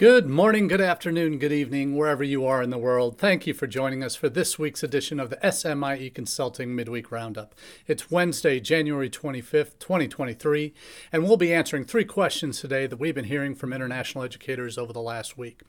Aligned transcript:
Good 0.00 0.30
morning, 0.30 0.66
good 0.66 0.80
afternoon, 0.80 1.36
good 1.36 1.52
evening, 1.52 1.94
wherever 1.94 2.24
you 2.24 2.46
are 2.46 2.62
in 2.62 2.70
the 2.70 2.78
world. 2.78 3.18
Thank 3.18 3.46
you 3.46 3.52
for 3.52 3.66
joining 3.66 4.02
us 4.02 4.16
for 4.16 4.30
this 4.30 4.58
week's 4.58 4.82
edition 4.82 5.20
of 5.20 5.28
the 5.28 5.36
SMIE 5.44 6.14
Consulting 6.14 6.74
Midweek 6.74 7.12
Roundup. 7.12 7.54
It's 7.86 8.10
Wednesday, 8.10 8.60
January 8.60 9.10
25th, 9.10 9.78
2023, 9.78 10.72
and 11.12 11.24
we'll 11.24 11.36
be 11.36 11.52
answering 11.52 11.84
three 11.84 12.06
questions 12.06 12.62
today 12.62 12.86
that 12.86 12.98
we've 12.98 13.14
been 13.14 13.26
hearing 13.26 13.54
from 13.54 13.74
international 13.74 14.24
educators 14.24 14.78
over 14.78 14.94
the 14.94 15.02
last 15.02 15.36
week. 15.36 15.60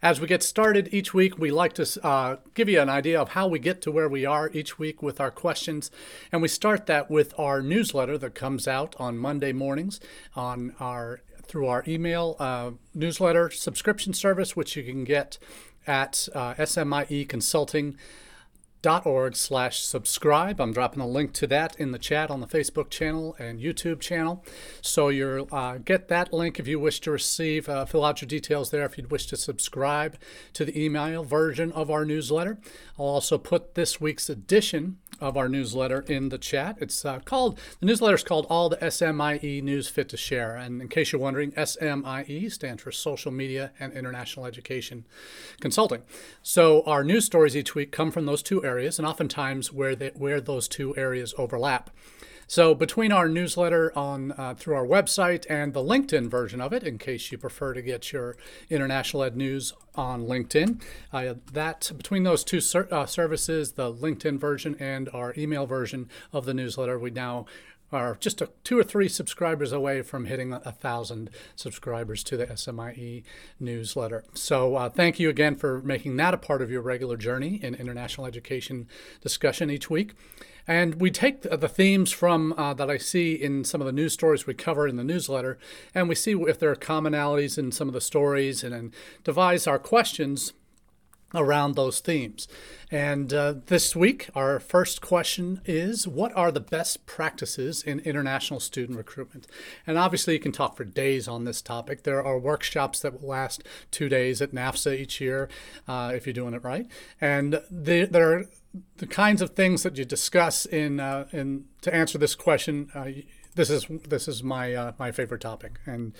As 0.00 0.22
we 0.22 0.26
get 0.26 0.42
started 0.42 0.88
each 0.90 1.12
week, 1.12 1.38
we 1.38 1.50
like 1.50 1.74
to 1.74 1.86
uh, 2.02 2.36
give 2.54 2.70
you 2.70 2.80
an 2.80 2.88
idea 2.88 3.20
of 3.20 3.30
how 3.30 3.46
we 3.46 3.58
get 3.58 3.82
to 3.82 3.92
where 3.92 4.08
we 4.08 4.24
are 4.24 4.50
each 4.54 4.78
week 4.78 5.02
with 5.02 5.20
our 5.20 5.30
questions. 5.30 5.90
And 6.32 6.40
we 6.40 6.48
start 6.48 6.86
that 6.86 7.10
with 7.10 7.38
our 7.38 7.60
newsletter 7.60 8.16
that 8.16 8.34
comes 8.34 8.66
out 8.66 8.96
on 8.98 9.18
Monday 9.18 9.52
mornings 9.52 10.00
on 10.34 10.74
our 10.80 11.20
through 11.48 11.66
our 11.66 11.84
email 11.86 12.36
uh, 12.38 12.72
newsletter 12.94 13.50
subscription 13.50 14.12
service, 14.12 14.56
which 14.56 14.76
you 14.76 14.82
can 14.82 15.04
get 15.04 15.38
at 15.86 16.28
uh, 16.34 16.54
SMIE 16.54 17.28
Consulting 17.28 17.96
org 19.04 19.34
slash 19.34 19.80
subscribe. 19.80 20.60
I'm 20.60 20.72
dropping 20.72 21.00
a 21.00 21.08
link 21.08 21.32
to 21.34 21.46
that 21.48 21.74
in 21.76 21.90
the 21.90 21.98
chat 21.98 22.30
on 22.30 22.40
the 22.40 22.46
Facebook 22.46 22.88
channel 22.88 23.34
and 23.38 23.58
YouTube 23.58 24.00
channel. 24.00 24.44
So 24.80 25.08
you'll 25.08 25.48
uh, 25.50 25.78
get 25.78 26.08
that 26.08 26.32
link 26.32 26.60
if 26.60 26.68
you 26.68 26.78
wish 26.78 27.00
to 27.00 27.10
receive, 27.10 27.68
uh, 27.68 27.84
fill 27.84 28.04
out 28.04 28.20
your 28.20 28.28
details 28.28 28.70
there 28.70 28.84
if 28.84 28.96
you'd 28.96 29.10
wish 29.10 29.26
to 29.26 29.36
subscribe 29.36 30.16
to 30.52 30.64
the 30.64 30.80
email 30.80 31.24
version 31.24 31.72
of 31.72 31.90
our 31.90 32.04
newsletter. 32.04 32.58
I'll 32.98 33.06
also 33.06 33.38
put 33.38 33.74
this 33.74 34.00
week's 34.00 34.28
edition 34.28 34.98
of 35.20 35.36
our 35.36 35.48
newsletter 35.48 36.00
in 36.08 36.28
the 36.28 36.38
chat. 36.38 36.76
It's 36.80 37.04
uh, 37.04 37.20
called, 37.20 37.58
the 37.80 37.86
newsletter 37.86 38.14
is 38.14 38.22
called 38.22 38.46
All 38.48 38.68
the 38.68 38.76
SMIE 38.76 39.62
News 39.62 39.88
Fit 39.88 40.08
to 40.10 40.16
Share. 40.16 40.56
And 40.56 40.80
in 40.82 40.88
case 40.88 41.12
you're 41.12 41.20
wondering, 41.20 41.52
SMIE 41.52 42.50
stands 42.50 42.82
for 42.82 42.92
Social 42.92 43.32
Media 43.32 43.72
and 43.78 43.92
International 43.92 44.46
Education 44.46 45.06
Consulting. 45.60 46.02
So 46.42 46.82
our 46.82 47.04
news 47.04 47.24
stories 47.24 47.56
each 47.56 47.74
week 47.74 47.92
come 47.92 48.10
from 48.10 48.26
those 48.26 48.42
two 48.42 48.64
areas 48.64 48.98
and 48.98 49.06
oftentimes 49.06 49.72
where, 49.72 49.94
they, 49.94 50.10
where 50.14 50.40
those 50.40 50.68
two 50.68 50.96
areas 50.96 51.34
overlap. 51.38 51.90
So 52.48 52.74
between 52.74 53.10
our 53.10 53.28
newsletter 53.28 53.92
on 53.98 54.32
uh, 54.32 54.54
through 54.54 54.76
our 54.76 54.86
website 54.86 55.46
and 55.50 55.74
the 55.74 55.82
LinkedIn 55.82 56.30
version 56.30 56.60
of 56.60 56.72
it, 56.72 56.84
in 56.84 56.96
case 56.96 57.32
you 57.32 57.38
prefer 57.38 57.74
to 57.74 57.82
get 57.82 58.12
your 58.12 58.36
international 58.70 59.24
ed 59.24 59.36
news 59.36 59.72
on 59.96 60.26
LinkedIn, 60.26 60.80
uh, 61.12 61.34
that 61.52 61.90
between 61.96 62.22
those 62.22 62.44
two 62.44 62.60
ser- 62.60 62.88
uh, 62.92 63.04
services, 63.04 63.72
the 63.72 63.92
LinkedIn 63.92 64.38
version 64.38 64.76
and 64.78 65.08
our 65.12 65.34
email 65.36 65.66
version 65.66 66.08
of 66.32 66.44
the 66.44 66.54
newsletter, 66.54 66.98
we 66.98 67.10
now 67.10 67.46
are 67.92 68.16
just 68.20 68.40
a, 68.40 68.50
two 68.64 68.78
or 68.78 68.82
three 68.82 69.08
subscribers 69.08 69.72
away 69.72 70.02
from 70.02 70.26
hitting 70.26 70.52
a, 70.52 70.72
thousand 70.72 71.30
subscribers 71.54 72.22
to 72.24 72.36
the 72.36 72.46
SMIE 72.46 73.22
newsletter. 73.60 74.24
So 74.34 74.76
uh, 74.76 74.88
thank 74.88 75.18
you 75.18 75.28
again 75.28 75.56
for 75.56 75.80
making 75.82 76.16
that 76.16 76.34
a 76.34 76.38
part 76.38 76.62
of 76.62 76.70
your 76.70 76.82
regular 76.82 77.16
journey 77.16 77.60
in 77.62 77.74
international 77.74 78.26
education 78.26 78.88
discussion 79.20 79.70
each 79.70 79.88
week. 79.88 80.14
And 80.66 80.96
we 80.96 81.10
take 81.10 81.42
the 81.42 81.68
themes 81.68 82.10
from 82.12 82.52
uh, 82.54 82.74
that 82.74 82.90
I 82.90 82.98
see 82.98 83.34
in 83.34 83.64
some 83.64 83.80
of 83.80 83.86
the 83.86 83.92
news 83.92 84.12
stories 84.12 84.46
we 84.46 84.54
cover 84.54 84.88
in 84.88 84.96
the 84.96 85.04
newsletter, 85.04 85.58
and 85.94 86.08
we 86.08 86.14
see 86.14 86.32
if 86.32 86.58
there 86.58 86.70
are 86.70 86.76
commonalities 86.76 87.56
in 87.56 87.72
some 87.72 87.88
of 87.88 87.94
the 87.94 88.00
stories, 88.00 88.64
and 88.64 88.72
then 88.72 88.92
devise 89.24 89.66
our 89.66 89.78
questions 89.78 90.52
around 91.34 91.74
those 91.74 92.00
themes. 92.00 92.48
And 92.90 93.32
uh, 93.32 93.54
this 93.66 93.96
week, 93.96 94.30
our 94.34 94.60
first 94.60 95.00
question 95.00 95.60
is 95.64 96.06
What 96.06 96.34
are 96.36 96.52
the 96.52 96.60
best 96.60 97.04
practices 97.06 97.82
in 97.82 98.00
international 98.00 98.60
student 98.60 98.96
recruitment? 98.96 99.46
And 99.86 99.98
obviously, 99.98 100.34
you 100.34 100.40
can 100.40 100.52
talk 100.52 100.76
for 100.76 100.84
days 100.84 101.26
on 101.26 101.44
this 101.44 101.60
topic. 101.60 102.04
There 102.04 102.22
are 102.22 102.38
workshops 102.38 103.00
that 103.00 103.20
will 103.20 103.28
last 103.28 103.64
two 103.90 104.08
days 104.08 104.40
at 104.40 104.52
NAFSA 104.52 104.98
each 104.98 105.20
year 105.20 105.48
uh, 105.88 106.12
if 106.14 106.26
you're 106.26 106.32
doing 106.32 106.54
it 106.54 106.62
right. 106.62 106.86
And 107.20 107.60
there 107.70 108.32
are 108.32 108.44
the 108.98 109.06
kinds 109.06 109.42
of 109.42 109.50
things 109.50 109.82
that 109.82 109.96
you 109.96 110.04
discuss 110.04 110.66
in 110.66 111.00
uh, 111.00 111.26
in 111.32 111.64
to 111.82 111.94
answer 111.94 112.18
this 112.18 112.34
question. 112.34 112.90
Uh, 112.94 113.08
this 113.54 113.70
is 113.70 113.86
this 114.08 114.28
is 114.28 114.42
my 114.42 114.74
uh, 114.74 114.92
my 114.98 115.10
favorite 115.10 115.40
topic, 115.40 115.80
and 115.86 116.12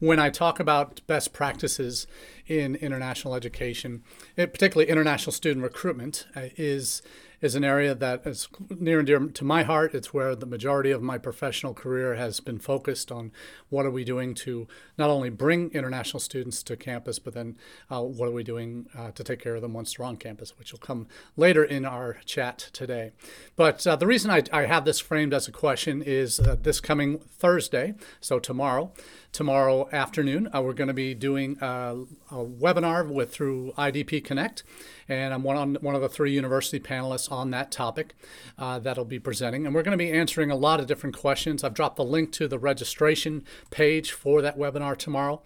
when 0.00 0.18
I 0.18 0.28
talk 0.30 0.58
about 0.58 1.00
best 1.06 1.32
practices 1.32 2.06
in 2.46 2.74
international 2.74 3.34
education, 3.34 4.02
particularly 4.36 4.90
international 4.90 5.32
student 5.32 5.62
recruitment, 5.62 6.26
uh, 6.34 6.48
is 6.56 7.00
is 7.40 7.54
an 7.54 7.64
area 7.64 7.94
that 7.94 8.26
is 8.26 8.48
near 8.68 8.98
and 8.98 9.06
dear 9.06 9.18
to 9.18 9.44
my 9.44 9.62
heart. 9.62 9.94
It's 9.94 10.12
where 10.12 10.34
the 10.34 10.46
majority 10.46 10.90
of 10.90 11.02
my 11.02 11.16
professional 11.18 11.72
career 11.72 12.14
has 12.14 12.40
been 12.40 12.58
focused 12.58 13.10
on 13.10 13.32
what 13.68 13.86
are 13.86 13.90
we 13.90 14.04
doing 14.04 14.34
to 14.34 14.68
not 14.98 15.10
only 15.10 15.30
bring 15.30 15.70
international 15.70 16.20
students 16.20 16.62
to 16.64 16.76
campus, 16.76 17.18
but 17.18 17.34
then 17.34 17.56
uh, 17.90 18.02
what 18.02 18.28
are 18.28 18.32
we 18.32 18.44
doing 18.44 18.86
uh, 18.96 19.10
to 19.12 19.24
take 19.24 19.40
care 19.40 19.54
of 19.54 19.62
them 19.62 19.72
once 19.72 19.94
they're 19.94 20.06
on 20.06 20.16
campus, 20.16 20.58
which 20.58 20.72
will 20.72 20.78
come 20.78 21.06
later 21.36 21.64
in 21.64 21.84
our 21.84 22.18
chat 22.24 22.58
today. 22.72 23.12
But 23.56 23.86
uh, 23.86 23.96
the 23.96 24.06
reason 24.06 24.30
I, 24.30 24.42
I, 24.52 24.66
have 24.66 24.84
this 24.84 25.00
framed 25.00 25.32
as 25.32 25.48
a 25.48 25.52
question 25.52 26.02
is 26.02 26.36
this 26.36 26.80
coming 26.80 27.18
Thursday, 27.18 27.94
so 28.20 28.38
tomorrow, 28.38 28.92
tomorrow 29.32 29.88
afternoon, 29.92 30.48
uh, 30.54 30.60
we're 30.62 30.74
going 30.74 30.88
to 30.88 30.94
be 30.94 31.14
doing 31.14 31.56
a, 31.60 31.96
a 32.30 32.44
webinar 32.44 33.08
with 33.08 33.32
through 33.32 33.72
IDP 33.78 34.22
Connect 34.24 34.62
and 35.10 35.34
I'm 35.34 35.42
one, 35.42 35.56
on, 35.56 35.74
one 35.80 35.94
of 35.94 36.00
the 36.00 36.08
three 36.08 36.32
university 36.32 36.78
panelists 36.78 37.30
on 37.30 37.50
that 37.50 37.72
topic 37.72 38.14
uh, 38.58 38.78
that'll 38.78 39.04
be 39.04 39.18
presenting. 39.18 39.66
And 39.66 39.74
we're 39.74 39.82
going 39.82 39.98
to 39.98 40.02
be 40.02 40.12
answering 40.12 40.50
a 40.50 40.56
lot 40.56 40.78
of 40.78 40.86
different 40.86 41.16
questions. 41.16 41.64
I've 41.64 41.74
dropped 41.74 41.96
the 41.96 42.04
link 42.04 42.30
to 42.32 42.46
the 42.46 42.58
registration 42.58 43.44
page 43.70 44.12
for 44.12 44.40
that 44.40 44.56
webinar 44.56 44.96
tomorrow. 44.96 45.42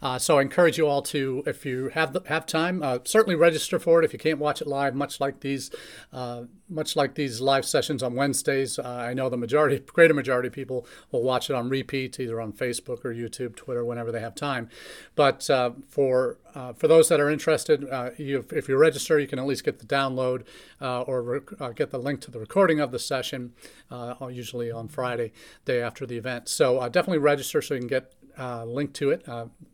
Uh, 0.00 0.18
so 0.18 0.38
I 0.38 0.42
encourage 0.42 0.78
you 0.78 0.86
all 0.86 1.02
to, 1.02 1.42
if 1.46 1.66
you 1.66 1.88
have 1.94 2.12
the, 2.12 2.22
have 2.26 2.46
time, 2.46 2.82
uh, 2.82 3.00
certainly 3.04 3.34
register 3.34 3.78
for 3.78 4.00
it. 4.00 4.04
If 4.04 4.12
you 4.12 4.18
can't 4.20 4.38
watch 4.38 4.60
it 4.60 4.68
live, 4.68 4.94
much 4.94 5.20
like 5.20 5.40
these, 5.40 5.70
uh, 6.12 6.44
much 6.68 6.96
like 6.96 7.14
these 7.14 7.40
live 7.40 7.64
sessions 7.64 8.02
on 8.02 8.14
Wednesdays, 8.14 8.78
uh, 8.78 8.82
I 8.82 9.14
know 9.14 9.28
the 9.28 9.36
majority, 9.36 9.78
greater 9.86 10.14
majority 10.14 10.48
of 10.48 10.54
people 10.54 10.86
will 11.10 11.22
watch 11.22 11.50
it 11.50 11.54
on 11.54 11.68
repeat, 11.68 12.18
either 12.20 12.40
on 12.40 12.52
Facebook 12.52 13.04
or 13.04 13.14
YouTube, 13.14 13.56
Twitter, 13.56 13.84
whenever 13.84 14.12
they 14.12 14.20
have 14.20 14.34
time. 14.34 14.68
But 15.14 15.48
uh, 15.50 15.72
for 15.88 16.38
uh, 16.54 16.72
for 16.72 16.88
those 16.88 17.08
that 17.08 17.20
are 17.20 17.30
interested, 17.30 17.88
uh, 17.88 18.10
you, 18.16 18.44
if 18.50 18.68
you 18.68 18.76
register, 18.76 19.18
you 19.18 19.26
can 19.26 19.38
at 19.38 19.46
least 19.46 19.64
get 19.64 19.78
the 19.78 19.86
download 19.86 20.44
uh, 20.80 21.02
or 21.02 21.22
rec- 21.22 21.60
uh, 21.60 21.70
get 21.70 21.90
the 21.90 21.98
link 21.98 22.20
to 22.22 22.30
the 22.30 22.38
recording 22.38 22.80
of 22.80 22.90
the 22.90 22.98
session, 22.98 23.52
usually 24.30 24.70
on 24.70 24.88
Friday, 24.88 25.32
day 25.64 25.80
after 25.80 26.06
the 26.06 26.16
event. 26.16 26.48
So 26.48 26.80
definitely 26.88 27.18
register 27.18 27.62
so 27.62 27.74
you 27.74 27.80
can 27.80 27.88
get 27.88 28.12
a 28.38 28.64
link 28.64 28.92
to 28.94 29.10
it 29.10 29.26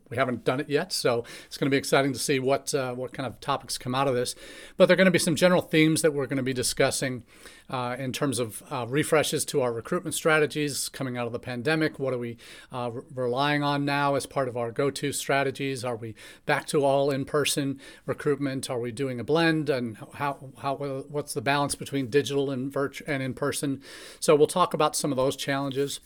we 0.09 0.17
haven't 0.17 0.43
done 0.43 0.59
it 0.59 0.69
yet, 0.69 0.93
so 0.93 1.23
it's 1.45 1.57
going 1.57 1.65
to 1.65 1.71
be 1.71 1.77
exciting 1.77 2.13
to 2.13 2.19
see 2.19 2.39
what 2.39 2.73
uh, 2.73 2.93
what 2.93 3.11
kind 3.11 3.25
of 3.25 3.39
topics 3.39 3.77
come 3.77 3.95
out 3.95 4.07
of 4.07 4.13
this. 4.13 4.35
But 4.77 4.85
there 4.85 4.93
are 4.93 4.97
going 4.97 5.05
to 5.05 5.11
be 5.11 5.19
some 5.19 5.35
general 5.35 5.61
themes 5.61 6.01
that 6.03 6.13
we're 6.13 6.27
going 6.27 6.37
to 6.37 6.43
be 6.43 6.53
discussing 6.53 7.23
uh, 7.69 7.95
in 7.97 8.13
terms 8.13 8.37
of 8.37 8.61
uh, 8.69 8.85
refreshes 8.87 9.45
to 9.45 9.61
our 9.61 9.73
recruitment 9.73 10.13
strategies 10.13 10.89
coming 10.89 11.17
out 11.17 11.25
of 11.25 11.33
the 11.33 11.39
pandemic. 11.39 11.97
What 11.97 12.13
are 12.13 12.19
we 12.19 12.37
uh, 12.71 12.91
re- 12.93 13.03
relying 13.15 13.63
on 13.63 13.83
now 13.83 14.13
as 14.13 14.27
part 14.27 14.47
of 14.47 14.55
our 14.55 14.71
go-to 14.71 15.11
strategies? 15.11 15.83
Are 15.83 15.95
we 15.95 16.13
back 16.45 16.67
to 16.67 16.85
all 16.85 17.09
in-person 17.09 17.79
recruitment? 18.05 18.69
Are 18.69 18.79
we 18.79 18.91
doing 18.91 19.19
a 19.19 19.23
blend? 19.23 19.69
And 19.69 19.97
how 20.13 20.51
how 20.59 20.75
what's 20.75 21.33
the 21.33 21.41
balance 21.41 21.73
between 21.73 22.09
digital 22.09 22.51
and 22.51 22.71
virtual 22.71 23.11
and 23.11 23.23
in 23.23 23.33
person? 23.33 23.81
So 24.19 24.35
we'll 24.35 24.47
talk 24.47 24.75
about 24.75 24.95
some 24.95 25.11
of 25.11 25.17
those 25.17 25.35
challenges 25.35 25.99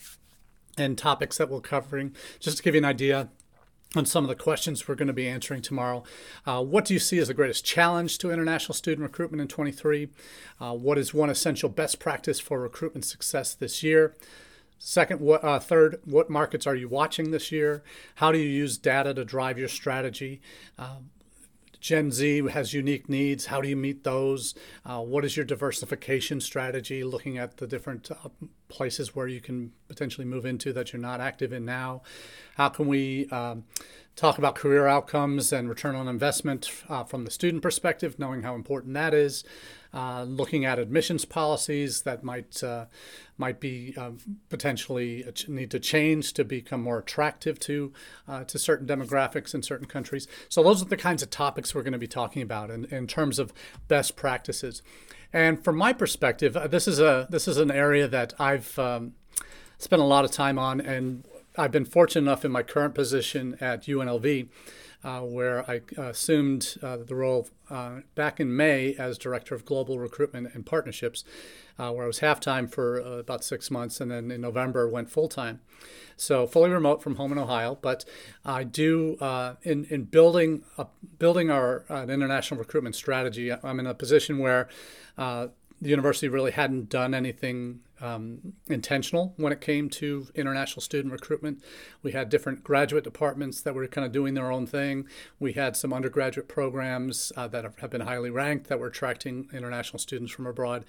and 0.79 0.97
topics 0.97 1.37
that 1.37 1.49
we're 1.49 1.61
covering, 1.61 2.15
just 2.39 2.57
to 2.57 2.63
give 2.63 2.73
you 2.73 2.79
an 2.79 2.85
idea 2.85 3.29
on 3.95 4.05
some 4.05 4.23
of 4.23 4.29
the 4.29 4.35
questions 4.35 4.87
we're 4.87 4.95
going 4.95 5.07
to 5.07 5.13
be 5.13 5.27
answering 5.27 5.61
tomorrow. 5.61 6.03
Uh, 6.45 6.63
what 6.63 6.85
do 6.85 6.93
you 6.93 6.99
see 6.99 7.17
as 7.17 7.27
the 7.27 7.33
greatest 7.33 7.65
challenge 7.65 8.17
to 8.19 8.31
international 8.31 8.75
student 8.75 9.03
recruitment 9.03 9.41
in 9.41 9.47
23? 9.47 10.09
Uh, 10.59 10.73
what 10.73 10.97
is 10.97 11.13
one 11.13 11.29
essential 11.29 11.69
best 11.69 11.99
practice 11.99 12.39
for 12.39 12.59
recruitment 12.59 13.05
success 13.05 13.53
this 13.53 13.81
year? 13.81 14.15
Second, 14.77 15.19
what, 15.19 15.43
uh, 15.43 15.59
third, 15.59 15.99
what 16.05 16.29
markets 16.29 16.65
are 16.65 16.75
you 16.75 16.87
watching 16.87 17.31
this 17.31 17.51
year? 17.51 17.83
How 18.15 18.31
do 18.31 18.37
you 18.37 18.47
use 18.47 18.77
data 18.77 19.13
to 19.13 19.25
drive 19.25 19.57
your 19.57 19.67
strategy? 19.67 20.39
Uh, 20.77 20.97
Gen 21.79 22.11
Z 22.11 22.49
has 22.49 22.73
unique 22.73 23.07
needs. 23.07 23.47
How 23.47 23.61
do 23.61 23.69
you 23.69 23.75
meet 23.75 24.03
those? 24.03 24.53
Uh, 24.85 25.01
what 25.01 25.23
is 25.23 25.37
your 25.37 25.45
diversification 25.45 26.41
strategy? 26.41 27.03
Looking 27.03 27.37
at 27.37 27.57
the 27.57 27.67
different 27.67 28.11
uh, 28.11 28.29
places 28.67 29.15
where 29.15 29.27
you 29.27 29.39
can 29.39 29.71
potentially 29.87 30.25
move 30.25 30.45
into 30.45 30.73
that 30.73 30.91
you're 30.91 31.01
not 31.01 31.21
active 31.21 31.53
in 31.53 31.65
now. 31.65 32.01
How 32.55 32.69
can 32.69 32.87
we 32.87 33.29
um, 33.29 33.63
talk 34.15 34.37
about 34.37 34.55
career 34.55 34.87
outcomes 34.87 35.53
and 35.53 35.69
return 35.69 35.95
on 35.95 36.07
investment 36.07 36.69
uh, 36.89 37.03
from 37.03 37.23
the 37.23 37.31
student 37.31 37.63
perspective, 37.63 38.19
knowing 38.19 38.43
how 38.43 38.55
important 38.55 38.93
that 38.95 39.13
is? 39.13 39.43
Uh, 39.91 40.23
looking 40.23 40.65
at 40.65 40.77
admissions 40.77 41.25
policies 41.25 42.03
that 42.03 42.23
might 42.23 42.63
uh, 42.63 42.85
might 43.39 43.59
be 43.59 43.95
uh, 43.97 44.11
potentially 44.49 45.25
need 45.47 45.71
to 45.71 45.79
change 45.79 46.31
to 46.31 46.43
become 46.43 46.79
more 46.83 46.99
attractive 46.99 47.59
to 47.59 47.91
uh, 48.27 48.43
to 48.43 48.59
certain 48.59 48.85
demographics 48.85 49.55
in 49.55 49.63
certain 49.63 49.87
countries. 49.87 50.27
So 50.47 50.61
those 50.61 50.83
are 50.83 50.85
the 50.85 50.97
kinds 50.97 51.23
of 51.23 51.31
topics 51.31 51.73
we're 51.73 51.81
going 51.81 51.93
to 51.93 51.97
be 51.97 52.07
talking 52.07 52.43
about 52.43 52.69
in, 52.69 52.85
in 52.85 53.07
terms 53.07 53.39
of 53.39 53.51
best 53.87 54.15
practices. 54.15 54.83
And 55.33 55.63
from 55.63 55.75
my 55.75 55.93
perspective, 55.93 56.55
uh, 56.55 56.67
this 56.67 56.87
is 56.87 56.99
a 56.99 57.25
this 57.31 57.47
is 57.47 57.57
an 57.57 57.71
area 57.71 58.07
that 58.07 58.33
I've 58.39 58.77
um, 58.77 59.13
spent 59.79 60.03
a 60.03 60.05
lot 60.05 60.23
of 60.23 60.29
time 60.29 60.59
on 60.59 60.79
and 60.79 61.25
I've 61.57 61.71
been 61.71 61.85
fortunate 61.85 62.21
enough 62.21 62.45
in 62.45 62.51
my 62.51 62.63
current 62.63 62.93
position 62.93 63.57
at 63.59 63.83
UNLV 63.83 64.49
uh, 65.03 65.21
where 65.21 65.69
I 65.69 65.81
uh, 65.97 66.03
assumed 66.09 66.75
uh, 66.83 66.97
the 66.97 67.15
role 67.15 67.47
uh, 67.69 68.01
back 68.15 68.39
in 68.39 68.55
May 68.55 68.95
as 68.95 69.17
Director 69.17 69.55
of 69.55 69.63
Global 69.65 69.97
Recruitment 69.97 70.53
and 70.53 70.65
Partnerships, 70.65 71.23
where 71.77 72.03
I 72.03 72.07
was 72.07 72.19
half 72.19 72.41
time 72.41 72.67
for 72.67 72.97
about 72.97 73.43
six 73.45 73.71
months, 73.71 74.01
and 74.01 74.11
then 74.11 74.31
in 74.31 74.41
November 74.41 74.89
went 74.89 75.09
full 75.09 75.29
time. 75.29 75.61
So 76.17 76.45
fully 76.45 76.69
remote 76.69 77.01
from 77.01 77.15
home 77.15 77.31
in 77.31 77.37
Ohio, 77.37 77.77
but 77.81 78.03
I 78.43 78.65
do 78.65 79.15
in 79.63 79.85
in 79.85 80.03
building 80.03 80.63
a, 80.77 80.87
building 81.17 81.49
our 81.49 81.85
international 81.89 82.59
recruitment 82.59 82.95
strategy. 82.95 83.53
I'm 83.53 83.79
in 83.79 83.87
a 83.87 83.93
position 83.93 84.39
where 84.39 84.67
the 85.17 85.51
university 85.79 86.27
really 86.27 86.51
hadn't 86.51 86.89
done 86.89 87.13
anything 87.13 87.79
um, 88.01 88.53
intentional 88.67 89.33
when 89.37 89.51
it 89.51 89.61
came 89.61 89.89
to 89.89 90.27
international 90.35 90.81
student 90.81 91.11
recruitment. 91.11 91.61
We 92.01 92.11
had 92.11 92.29
different 92.29 92.63
graduate 92.63 93.03
departments 93.03 93.61
that 93.61 93.75
were 93.75 93.87
kind 93.87 94.05
of 94.05 94.11
doing 94.11 94.33
their 94.33 94.51
own 94.51 94.67
thing. 94.67 95.07
We 95.39 95.53
had 95.53 95.75
some 95.75 95.93
undergraduate 95.93 96.47
programs 96.47 97.31
uh, 97.35 97.47
that 97.47 97.65
have 97.79 97.89
been 97.89 98.01
highly 98.01 98.29
ranked 98.29 98.67
that 98.67 98.79
were 98.79 98.87
attracting 98.87 99.49
international 99.53 99.99
students 99.99 100.31
from 100.31 100.47
abroad, 100.47 100.85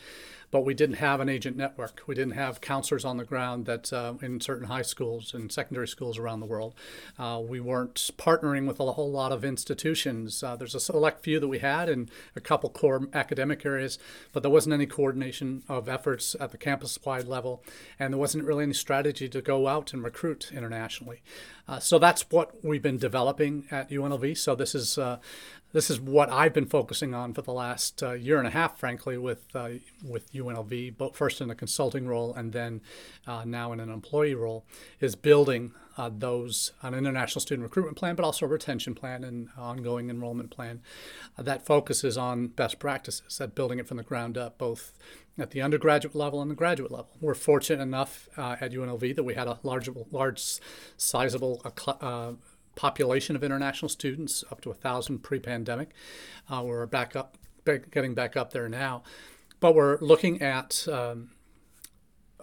but 0.51 0.65
we 0.65 0.75
didn't 0.75 0.97
have 0.97 1.21
an 1.21 1.29
agent 1.29 1.57
network. 1.57 2.03
We 2.07 2.15
didn't 2.15 2.35
have 2.35 2.61
counselors 2.61 3.05
on 3.05 3.17
the 3.17 3.25
ground 3.25 3.67
that 3.67 3.93
uh, 3.93 4.15
in 4.23 4.41
certain 4.41 4.67
high 4.67 4.83
schools 4.83 5.35
and 5.35 5.51
secondary 5.51 5.89
schools 5.89 6.19
around 6.19 6.41
the 6.41 6.47
world. 6.47 6.75
Uh, 7.19 7.41
we 7.43 7.61
weren't 7.61 8.11
partnering 8.19 8.67
with 8.67 8.81
a 8.81 8.93
whole 8.93 9.11
lot 9.11 9.33
of 9.33 9.45
institutions. 9.45 10.43
Uh, 10.43 10.57
there's 10.57 10.75
a 10.75 10.81
select 10.81 11.23
few 11.23 11.41
that 11.41 11.49
we 11.49 11.59
had 11.59 11.89
in 11.89 12.09
a 12.35 12.41
couple 12.41 12.71
core 12.71 13.09
academic 13.13 13.65
areas, 13.65 13.99
but 14.33 14.43
there 14.43 14.51
wasn't 14.51 14.73
any 14.73 14.87
coordination 14.87 15.63
of 15.69 15.89
efforts 15.89 16.37
at 16.41 16.51
the 16.51 16.59
campus 16.59 16.99
wide 17.05 17.27
level, 17.27 17.63
and 17.99 18.13
there 18.13 18.19
wasn't 18.19 18.45
really 18.45 18.65
any 18.65 18.75
strategy 18.75 19.29
to 19.29 19.41
go 19.41 19.69
out 19.69 19.93
and 19.93 20.03
recruit 20.03 20.51
internationally. 20.53 21.23
Uh, 21.69 21.79
so 21.79 21.99
that's 21.99 22.31
what 22.31 22.65
we've 22.65 22.83
been 22.83 22.99
developing 22.99 23.65
at 23.71 23.91
UNLV. 23.91 24.37
So 24.37 24.55
this 24.55 24.75
is 24.75 24.99
uh, 24.99 25.19
this 25.73 25.89
is 25.89 26.01
what 26.01 26.31
I've 26.31 26.53
been 26.53 26.67
focusing 26.67 27.15
on 27.15 27.33
for 27.33 27.43
the 27.43 27.53
last 27.53 28.03
uh, 28.03 28.13
year 28.13 28.39
and 28.39 28.47
a 28.47 28.51
half, 28.51 28.79
frankly, 28.79 29.17
with 29.17 29.45
uh, 29.55 29.71
with 30.05 30.33
UNLV. 30.33 30.95
But 30.99 31.15
first 31.15 31.41
in 31.41 31.51
a 31.51 31.55
consulting 31.55 32.07
role, 32.09 32.35
and 32.35 32.53
then 32.53 32.81
uh, 33.27 33.45
now 33.45 33.73
in 33.73 33.81
an 33.81 33.91
employee 33.91 34.35
role, 34.35 34.65
is 35.01 35.15
building 35.15 35.73
uh, 36.01 36.11
those 36.11 36.73
an 36.81 36.95
international 36.95 37.43
student 37.43 37.63
recruitment 37.63 37.95
plan, 37.95 38.15
but 38.15 38.25
also 38.25 38.47
a 38.47 38.49
retention 38.49 38.95
plan 38.95 39.23
and 39.23 39.51
ongoing 39.59 40.09
enrollment 40.09 40.51
plan 40.51 40.81
that 41.37 41.67
focuses 41.67 42.17
on 42.17 42.47
best 42.47 42.79
practices, 42.79 43.39
at 43.39 43.55
building 43.55 43.79
it 43.79 43.87
from 43.87 43.99
the 43.99 44.03
ground 44.03 44.39
up, 44.39 44.57
both 44.57 44.95
at 45.39 45.51
the 45.51 45.61
undergraduate 45.61 46.15
level 46.15 46.41
and 46.41 46.51
the 46.51 46.55
graduate 46.55 46.91
level. 46.91 47.11
We're 47.21 47.35
fortunate 47.35 47.83
enough 47.83 48.31
uh, 48.39 48.57
at 48.63 48.73
UNLV 48.73 49.15
that 49.15 49.25
we 49.25 49.35
had 49.35 49.47
a 49.47 49.59
large, 49.63 49.91
large, 50.11 50.43
sizable 50.97 51.61
uh, 51.67 51.91
uh, 52.01 52.33
population 52.77 53.37
of 53.37 53.45
international 53.45 53.91
students, 53.91 54.43
up 54.51 54.63
to 54.63 54.71
a 54.71 54.75
thousand 54.75 55.19
pre-pandemic. 55.19 55.91
Uh, 56.49 56.63
we're 56.65 56.87
back 56.87 57.15
up, 57.15 57.37
getting 57.67 58.15
back 58.15 58.39
up 58.39 58.55
there 58.55 58.71
now, 58.71 59.03
but 59.61 59.75
we're 59.75 59.99
looking 59.99 60.41
at 60.41 60.89
um, 60.89 61.33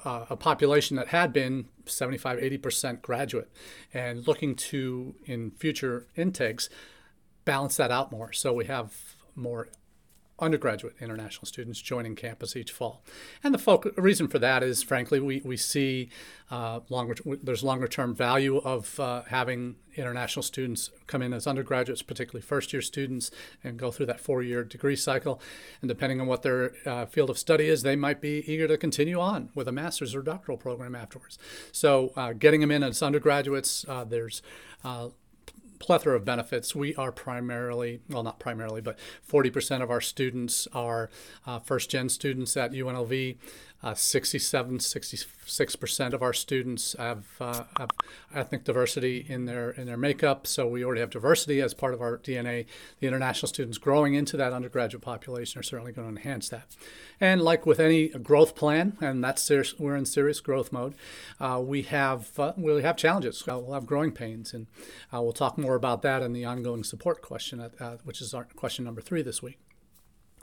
uh, 0.08 0.26
a 0.30 0.38
population 0.38 0.96
that 0.96 1.10
had 1.10 1.34
been 1.34 1.66
75, 1.86 2.40
80% 2.40 3.02
graduate, 3.02 3.52
and 3.94 4.26
looking 4.26 4.56
to 4.56 5.16
in 5.26 5.52
future 5.52 6.08
intakes 6.16 6.70
balance 7.44 7.76
that 7.76 7.92
out 7.92 8.10
more. 8.10 8.32
So 8.32 8.54
we 8.54 8.66
have 8.66 8.94
more 9.36 9.68
undergraduate 10.40 10.96
international 11.02 11.46
students 11.46 11.82
joining 11.82 12.16
campus 12.16 12.56
each 12.56 12.72
fall. 12.72 13.04
And 13.44 13.54
the 13.54 13.58
focus, 13.58 13.94
reason 13.98 14.28
for 14.28 14.40
that 14.40 14.64
is, 14.64 14.84
frankly, 14.84 15.20
we, 15.20 15.42
we 15.44 15.58
see 15.58 16.10
uh, 16.52 16.82
longer, 16.90 17.16
there's 17.42 17.64
longer 17.64 17.88
term 17.88 18.14
value 18.14 18.58
of 18.58 19.00
uh, 19.00 19.24
having 19.28 19.76
international 19.96 20.44
students 20.44 20.92
come 21.08 21.22
in 21.22 21.34
as 21.34 21.48
undergraduates, 21.48 22.02
particularly 22.02 22.42
first 22.42 22.72
year 22.72 22.82
students, 22.82 23.32
and 23.64 23.78
go 23.78 23.92
through 23.92 24.06
that 24.06 24.20
four 24.20 24.44
year 24.44 24.64
degree 24.64 24.96
cycle. 24.96 25.42
And 25.82 25.90
depending 25.90 26.22
on 26.22 26.28
what 26.28 26.44
their 26.44 26.74
uh, 26.86 27.06
field 27.06 27.30
of 27.30 27.38
study 27.38 27.68
is, 27.68 27.82
they 27.82 27.96
might 27.96 28.22
be 28.22 28.44
eager 28.52 28.68
to 28.68 28.78
continue 28.78 29.20
on 29.20 29.50
with 29.56 29.68
a 29.68 29.72
master's 29.72 30.14
or 30.14 30.22
doctoral 30.22 30.58
program 30.58 30.96
afterwards. 30.96 31.40
So 31.72 32.12
uh, 32.16 32.34
getting 32.34 32.62
them 32.62 32.72
in 32.72 32.84
as 32.84 33.02
undergraduates, 33.02 33.86
uh, 33.88 34.04
there's 34.04 34.42
uh, 34.84 35.10
plethora 35.80 36.16
of 36.16 36.26
benefits. 36.26 36.76
We 36.76 36.96
are 36.96 37.12
primarily, 37.12 38.02
well, 38.10 38.24
not 38.24 38.40
primarily, 38.40 38.82
but 38.82 38.98
40% 39.30 39.82
of 39.82 39.92
our 39.92 40.02
students 40.02 40.68
are 40.74 41.10
uh, 41.46 41.60
first 41.60 41.90
gen 41.90 42.10
students 42.10 42.56
at 42.58 42.72
UNLV. 42.72 43.38
Uh, 43.84 43.94
67, 43.94 44.80
66% 44.80 46.14
of 46.14 46.24
our 46.24 46.34
students 46.34 46.96
have, 46.98 47.26
uh, 47.40 47.64
have, 47.78 47.90
ethnic 48.34 48.64
diversity 48.64 49.26
in 49.30 49.46
their 49.46 49.70
in 49.70 49.86
their 49.86 49.98
makeup. 49.98 50.48
So 50.48 50.68
we 50.68 50.84
already 50.84 51.02
have 51.02 51.12
diversity 51.12 51.62
as 51.62 51.76
part 51.76 51.94
of 51.94 52.02
our 52.02 52.18
DNA. 52.18 52.66
The 53.00 53.08
international 53.08 53.48
students 53.48 53.78
growing 53.78 54.16
into 54.16 54.36
that 54.36 54.52
undergraduate 54.52 55.04
population 55.04 55.60
are 55.60 55.64
certainly 55.64 55.92
going 55.92 56.08
to 56.08 56.20
enhance 56.20 56.50
that. 56.50 56.76
And 57.22 57.42
like 57.42 57.68
with 57.68 57.80
any 57.80 58.10
growth 58.10 58.56
plan, 58.56 58.98
and 59.00 59.24
that's 59.24 59.44
serious, 59.44 59.78
we're 59.78 59.96
in 59.96 60.06
serious 60.06 60.40
growth 60.40 60.72
mode. 60.72 60.96
Uh, 61.40 61.62
we 61.64 61.84
have 61.84 62.38
uh, 62.40 62.54
we 62.58 62.82
have 62.82 62.98
challenges. 62.98 63.44
Uh, 63.48 63.60
we'll 63.60 63.74
have 63.74 63.86
growing 63.86 64.12
pains, 64.12 64.56
and 64.56 64.66
we'll 65.14 65.34
talk 65.34 65.56
more 65.58 65.76
about 65.76 66.02
that 66.02 66.24
in 66.24 66.34
the 66.34 66.46
ongoing 66.46 66.84
support 66.84 67.22
question, 67.22 67.60
at, 67.60 68.00
which 68.06 68.22
is 68.22 68.34
our 68.34 68.46
question 68.56 68.86
number 68.86 69.02
three 69.02 69.22
this 69.22 69.44
week. 69.44 69.60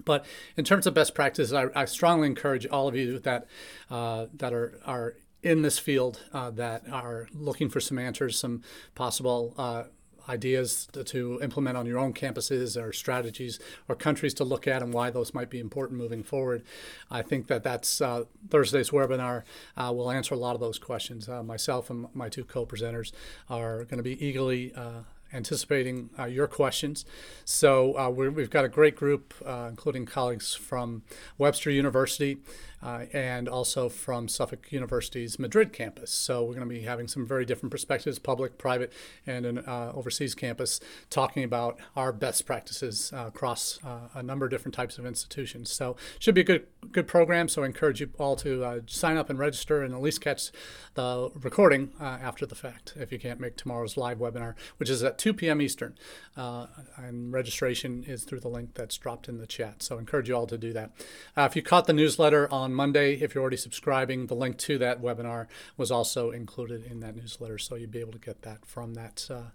But 0.05 0.26
in 0.56 0.64
terms 0.64 0.87
of 0.87 0.94
best 0.94 1.14
practices, 1.14 1.52
I, 1.52 1.67
I 1.75 1.85
strongly 1.85 2.26
encourage 2.26 2.67
all 2.67 2.88
of 2.88 2.96
you 2.96 3.19
that 3.20 3.46
uh, 3.91 4.26
that 4.35 4.52
are 4.52 4.79
are 4.85 5.14
in 5.43 5.62
this 5.62 5.79
field 5.79 6.23
uh, 6.32 6.50
that 6.50 6.88
are 6.91 7.29
looking 7.35 7.69
for 7.69 7.81
some 7.81 7.99
answers, 7.99 8.38
some 8.38 8.62
possible 8.94 9.55
uh, 9.58 9.85
ideas 10.29 10.88
to, 10.93 11.38
implement 11.43 11.76
on 11.76 11.87
your 11.87 11.99
own 11.99 12.12
campuses 12.12 12.81
or 12.81 12.93
strategies 12.93 13.58
or 13.88 13.94
countries 13.94 14.32
to 14.35 14.44
look 14.44 14.67
at 14.67 14.82
and 14.82 14.93
why 14.93 15.11
those 15.11 15.35
might 15.35 15.50
be 15.50 15.58
important 15.58 15.99
moving 15.99 16.23
forward. 16.23 16.62
I 17.11 17.23
think 17.23 17.49
that 17.49 17.62
that's 17.62 18.00
uh, 18.00 18.25
Thursday's 18.49 18.91
webinar 18.91 19.43
uh, 19.76 19.93
will 19.94 20.11
answer 20.11 20.35
a 20.35 20.38
lot 20.38 20.55
of 20.55 20.61
those 20.61 20.79
questions. 20.79 21.29
Uh, 21.29 21.43
myself 21.43 21.91
and 21.91 22.06
my 22.14 22.29
two 22.29 22.44
co-presenters 22.44 23.12
are 23.50 23.85
going 23.85 23.99
to 23.99 24.02
be 24.02 24.25
eagerly 24.25 24.73
uh, 24.75 25.02
anticipating 25.34 26.10
uh, 26.19 26.25
your 26.25 26.46
questions. 26.46 27.04
So 27.44 27.98
uh, 27.98 28.08
we 28.10 28.42
have 28.42 28.50
got 28.50 28.64
a 28.64 28.69
great 28.69 28.96
group, 28.96 29.34
uh, 29.44 29.66
including 29.69 30.06
colleagues 30.06 30.54
from 30.54 31.02
Webster 31.36 31.70
University, 31.70 32.38
uh, 32.84 33.06
and 33.14 33.48
also 33.48 33.88
from 33.88 34.28
Suffolk 34.28 34.70
University's 34.70 35.38
Madrid 35.38 35.72
campus. 35.72 36.10
So 36.10 36.42
we're 36.42 36.54
going 36.54 36.69
to 36.69 36.75
be 36.75 36.82
having 36.82 37.08
some 37.08 37.26
very 37.26 37.46
different 37.46 37.70
perspectives, 37.70 38.19
public, 38.19 38.58
private, 38.58 38.92
and 39.26 39.46
an 39.46 39.58
uh, 39.60 39.92
overseas 39.94 40.34
campus, 40.34 40.81
talking 41.08 41.42
about 41.42 41.78
our 41.96 42.12
best 42.12 42.44
practices 42.44 43.10
uh, 43.14 43.24
across 43.29 43.82
uh, 43.84 44.08
a 44.14 44.22
number 44.22 44.44
of 44.44 44.50
different 44.50 44.74
types 44.74 44.98
of 44.98 45.06
institutions. 45.06 45.72
So 45.72 45.96
should 46.19 46.34
be 46.34 46.43
a 46.43 46.44
good 46.44 46.67
good 46.93 47.06
program. 47.08 47.48
So 47.48 47.62
I 47.62 47.67
encourage 47.67 48.00
you 48.00 48.10
all 48.19 48.36
to 48.36 48.62
uh, 48.62 48.81
sign 48.86 49.17
up 49.17 49.31
and 49.31 49.38
register, 49.38 49.82
and 49.82 49.94
at 49.94 50.03
least 50.03 50.20
catch 50.20 50.50
the 50.93 51.31
recording 51.34 51.93
uh, 51.98 52.05
after 52.05 52.44
the 52.44 52.55
fact 52.55 52.93
if 52.96 53.10
you 53.10 53.19
can't 53.19 53.41
make 53.41 53.56
tomorrow's 53.56 53.96
live 53.96 54.19
webinar, 54.19 54.55
which 54.76 54.91
is 54.91 55.03
at 55.03 55.17
2 55.17 55.32
p.m. 55.32 55.62
Eastern. 55.62 55.96
and 56.36 57.32
registration 57.32 58.05
is 58.06 58.24
through 58.24 58.41
the 58.41 58.48
link 58.48 58.74
that's 58.74 58.98
dropped 58.98 59.26
in 59.29 59.38
the 59.38 59.46
chat. 59.46 59.82
So 59.82 59.96
I 59.96 60.00
encourage 60.00 60.29
you 60.29 60.36
all 60.36 60.46
to 60.46 60.58
do 60.58 60.74
that. 60.74 60.91
if 61.36 61.56
you 61.56 61.62
caught 61.62 61.86
the 61.86 61.94
newsletter 61.94 62.53
on 62.53 62.73
Monday. 62.74 63.14
If 63.14 63.34
you're 63.34 63.43
already 63.43 63.56
subscribing, 63.56 64.26
the 64.26 64.34
link 64.34 64.58
to 64.58 64.78
that 64.78 65.00
webinar 65.00 65.46
was 65.76 65.90
also 65.90 66.31
included 66.31 66.84
in 66.84 67.00
that 67.00 67.16
newsletter, 67.16 67.58
so 67.58 67.74
you'll 67.74 67.90
be 67.90 68.00
able 68.00 68.12
to 68.12 68.19
get 68.19 68.43
that 68.43 68.66
from 68.66 68.94
that. 68.94 69.26
Uh, 69.31 69.50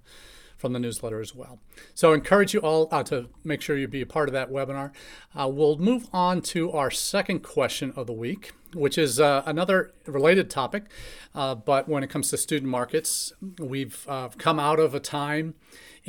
from 0.59 0.73
the 0.73 0.79
newsletter 0.79 1.21
as 1.21 1.33
well. 1.33 1.57
So 1.95 2.11
I 2.11 2.15
encourage 2.15 2.53
you 2.53 2.59
all 2.59 2.89
uh, 2.91 3.01
to 3.03 3.29
make 3.45 3.61
sure 3.61 3.77
you 3.77 3.87
be 3.87 4.01
a 4.01 4.05
part 4.05 4.27
of 4.27 4.33
that 4.33 4.51
webinar. 4.51 4.91
Uh, 5.33 5.47
we'll 5.47 5.77
move 5.77 6.07
on 6.11 6.41
to 6.41 6.69
our 6.73 6.91
second 6.91 7.43
question 7.43 7.93
of 7.95 8.07
the 8.07 8.13
week, 8.13 8.51
which 8.73 8.97
is 8.97 9.21
uh, 9.21 9.41
another 9.45 9.93
related 10.05 10.49
topic. 10.49 10.91
Uh, 11.33 11.55
but 11.55 11.87
when 11.87 12.03
it 12.03 12.09
comes 12.09 12.29
to 12.31 12.37
student 12.37 12.69
markets, 12.69 13.31
we've 13.57 14.05
uh, 14.09 14.27
come 14.37 14.59
out 14.59 14.81
of 14.81 14.93
a 14.93 14.99
time 14.99 15.55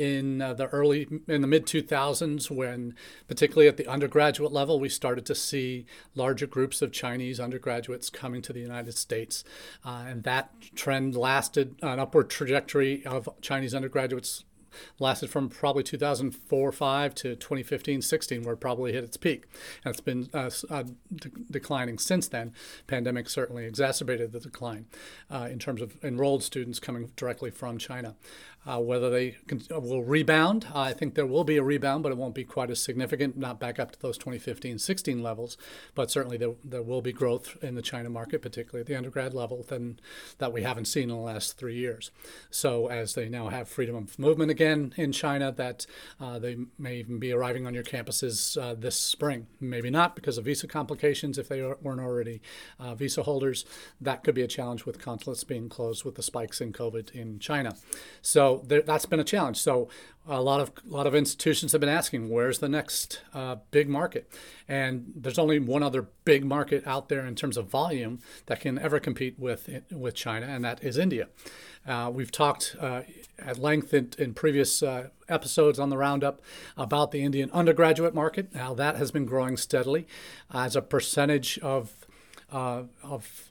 in 0.01 0.41
uh, 0.41 0.51
the 0.51 0.65
early 0.69 1.07
in 1.27 1.41
the 1.41 1.47
mid 1.47 1.67
2000s 1.67 2.49
when 2.49 2.95
particularly 3.27 3.67
at 3.67 3.77
the 3.77 3.85
undergraduate 3.85 4.51
level 4.51 4.79
we 4.79 4.89
started 4.89 5.27
to 5.27 5.35
see 5.35 5.85
larger 6.15 6.47
groups 6.47 6.81
of 6.81 6.91
chinese 6.91 7.39
undergraduates 7.39 8.09
coming 8.09 8.41
to 8.41 8.51
the 8.51 8.59
united 8.59 8.97
states. 8.97 9.43
Uh, 9.85 10.05
and 10.07 10.23
that 10.23 10.49
trend 10.73 11.15
lasted 11.15 11.75
an 11.83 11.99
upward 11.99 12.31
trajectory 12.31 13.05
of 13.05 13.29
chinese 13.41 13.75
undergraduates 13.75 14.43
lasted 14.99 15.29
from 15.29 15.49
probably 15.49 15.83
2004 15.83 16.71
5 16.71 17.15
to 17.15 17.35
2015 17.35 18.01
16 18.01 18.43
where 18.43 18.53
it 18.53 18.59
probably 18.59 18.93
hit 18.93 19.03
its 19.03 19.17
peak. 19.17 19.45
And 19.83 19.91
it's 19.91 20.01
been 20.01 20.29
uh, 20.33 20.49
uh, 20.69 20.83
de- 21.13 21.29
declining 21.49 21.97
since 21.97 22.27
then. 22.27 22.53
Pandemic 22.87 23.29
certainly 23.29 23.65
exacerbated 23.65 24.31
the 24.31 24.39
decline 24.39 24.85
uh, 25.29 25.47
in 25.51 25.59
terms 25.59 25.81
of 25.81 26.01
enrolled 26.03 26.43
students 26.43 26.79
coming 26.79 27.11
directly 27.15 27.51
from 27.51 27.77
china 27.77 28.15
Uh, 28.63 28.79
whether 28.79 29.09
they 29.09 29.31
can, 29.47 29.59
will 29.71 30.03
rebound, 30.03 30.67
I 30.73 30.93
think 30.93 31.15
there 31.15 31.25
will 31.25 31.43
be 31.43 31.57
a 31.57 31.63
rebound, 31.63 32.03
but 32.03 32.11
it 32.11 32.17
won't 32.17 32.35
be 32.35 32.43
quite 32.43 32.69
as 32.69 32.79
significant, 32.79 33.35
not 33.35 33.59
back 33.59 33.79
up 33.79 33.91
to 33.93 33.99
those 33.99 34.19
2015 34.19 34.77
16 34.77 35.23
levels. 35.23 35.57
But 35.95 36.11
certainly 36.11 36.37
there, 36.37 36.53
there 36.63 36.83
will 36.83 37.01
be 37.01 37.11
growth 37.11 37.57
in 37.63 37.73
the 37.73 37.81
China 37.81 38.11
market, 38.11 38.43
particularly 38.43 38.81
at 38.81 38.87
the 38.87 38.95
undergrad 38.95 39.33
level, 39.33 39.63
than 39.67 39.99
that 40.37 40.53
we 40.53 40.61
haven't 40.61 40.85
seen 40.85 41.03
in 41.03 41.15
the 41.15 41.15
last 41.15 41.57
three 41.57 41.75
years. 41.75 42.11
So, 42.51 42.87
as 42.87 43.15
they 43.15 43.29
now 43.29 43.49
have 43.49 43.67
freedom 43.67 43.95
of 43.95 44.19
movement 44.19 44.51
again 44.51 44.93
in 44.95 45.11
China, 45.11 45.51
that 45.53 45.87
uh, 46.19 46.37
they 46.37 46.57
may 46.77 46.97
even 46.97 47.17
be 47.17 47.31
arriving 47.31 47.65
on 47.65 47.73
your 47.73 47.83
campuses 47.83 48.61
uh, 48.61 48.75
this 48.75 48.95
spring. 48.95 49.47
Maybe 49.59 49.89
not 49.89 50.15
because 50.15 50.37
of 50.37 50.45
visa 50.45 50.67
complications 50.67 51.39
if 51.39 51.47
they 51.47 51.63
weren't 51.63 51.99
already 51.99 52.41
uh, 52.79 52.93
visa 52.93 53.23
holders. 53.23 53.65
That 53.99 54.23
could 54.23 54.35
be 54.35 54.43
a 54.43 54.47
challenge 54.47 54.85
with 54.85 54.99
consulates 54.99 55.43
being 55.43 55.67
closed 55.67 56.05
with 56.05 56.13
the 56.13 56.23
spikes 56.23 56.61
in 56.61 56.73
COVID 56.73 57.11
in 57.11 57.39
China. 57.39 57.75
So, 58.21 58.50
there, 58.57 58.81
that's 58.81 59.05
been 59.05 59.19
a 59.19 59.23
challenge. 59.23 59.57
So 59.57 59.89
a 60.27 60.41
lot 60.41 60.59
of 60.61 60.71
a 60.89 60.93
lot 60.93 61.07
of 61.07 61.15
institutions 61.15 61.71
have 61.71 61.81
been 61.81 61.89
asking, 61.89 62.29
where's 62.29 62.59
the 62.59 62.69
next 62.69 63.21
uh, 63.33 63.55
big 63.71 63.89
market? 63.89 64.31
And 64.67 65.13
there's 65.15 65.39
only 65.39 65.59
one 65.59 65.83
other 65.83 66.07
big 66.25 66.45
market 66.45 66.85
out 66.85 67.09
there 67.09 67.25
in 67.25 67.35
terms 67.35 67.57
of 67.57 67.67
volume 67.67 68.19
that 68.45 68.59
can 68.59 68.77
ever 68.77 68.99
compete 68.99 69.39
with 69.39 69.69
with 69.91 70.15
China, 70.15 70.45
and 70.45 70.63
that 70.63 70.83
is 70.83 70.97
India. 70.97 71.27
Uh, 71.87 72.11
we've 72.13 72.31
talked 72.31 72.75
uh, 72.79 73.01
at 73.39 73.57
length 73.57 73.93
in, 73.93 74.11
in 74.19 74.33
previous 74.33 74.83
uh, 74.83 75.07
episodes 75.27 75.79
on 75.79 75.89
the 75.89 75.97
roundup 75.97 76.39
about 76.77 77.11
the 77.11 77.23
Indian 77.23 77.49
undergraduate 77.51 78.13
market. 78.13 78.53
Now 78.53 78.75
that 78.75 78.97
has 78.97 79.11
been 79.11 79.25
growing 79.25 79.57
steadily 79.57 80.07
as 80.53 80.75
a 80.75 80.81
percentage 80.81 81.57
of 81.59 81.91
uh, 82.51 82.83
of 83.03 83.50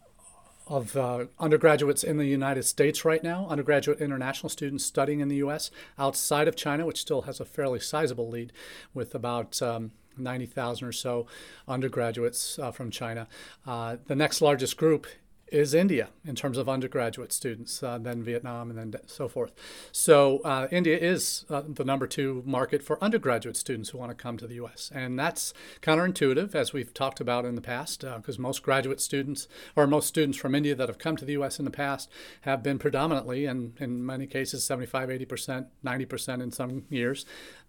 of 0.70 0.96
uh, 0.96 1.26
undergraduates 1.40 2.04
in 2.04 2.16
the 2.16 2.24
United 2.24 2.62
States 2.62 3.04
right 3.04 3.24
now, 3.24 3.46
undergraduate 3.48 4.00
international 4.00 4.48
students 4.48 4.84
studying 4.84 5.18
in 5.18 5.26
the 5.26 5.36
U.S. 5.36 5.72
outside 5.98 6.46
of 6.46 6.54
China, 6.54 6.86
which 6.86 7.00
still 7.00 7.22
has 7.22 7.40
a 7.40 7.44
fairly 7.44 7.80
sizable 7.80 8.28
lead 8.28 8.52
with 8.94 9.12
about 9.12 9.60
um, 9.60 9.90
90,000 10.16 10.86
or 10.86 10.92
so 10.92 11.26
undergraduates 11.66 12.56
uh, 12.60 12.70
from 12.70 12.90
China. 12.90 13.26
Uh, 13.66 13.96
the 14.06 14.14
next 14.14 14.40
largest 14.40 14.76
group 14.76 15.08
is 15.50 15.74
India 15.74 16.08
in 16.24 16.34
terms 16.34 16.58
of 16.58 16.68
undergraduate 16.68 17.32
students, 17.32 17.82
uh, 17.82 17.98
then 17.98 18.22
Vietnam, 18.22 18.70
and 18.70 18.78
then 18.92 19.00
so 19.06 19.28
forth. 19.28 19.52
So 19.92 20.38
uh, 20.44 20.68
India 20.70 20.96
is 20.96 21.44
uh, 21.50 21.62
the 21.66 21.84
number 21.84 22.06
two 22.06 22.42
market 22.46 22.82
for 22.82 23.02
undergraduate 23.02 23.56
students 23.56 23.90
who 23.90 23.98
want 23.98 24.10
to 24.10 24.14
come 24.14 24.36
to 24.38 24.46
the 24.46 24.54
U.S. 24.54 24.90
And 24.94 25.18
that's 25.18 25.52
counterintuitive, 25.82 26.54
as 26.54 26.72
we've 26.72 26.94
talked 26.94 27.20
about 27.20 27.44
in 27.44 27.54
the 27.54 27.60
past, 27.60 28.00
because 28.00 28.38
uh, 28.38 28.42
most 28.42 28.62
graduate 28.62 29.00
students, 29.00 29.48
or 29.76 29.86
most 29.86 30.06
students 30.06 30.38
from 30.38 30.54
India 30.54 30.74
that 30.74 30.88
have 30.88 30.98
come 30.98 31.16
to 31.16 31.24
the 31.24 31.32
U.S. 31.32 31.58
in 31.58 31.64
the 31.64 31.70
past, 31.70 32.10
have 32.42 32.62
been 32.62 32.78
predominantly, 32.78 33.46
and 33.46 33.74
in 33.80 34.04
many 34.04 34.26
cases, 34.26 34.64
75, 34.64 35.08
80%, 35.08 35.66
90% 35.84 36.42
in 36.42 36.50
some 36.50 36.84
years, 36.88 37.26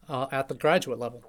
uh, 0.08 0.28
at 0.32 0.48
the 0.48 0.56
graduate 0.56 1.00
level. 1.00 1.24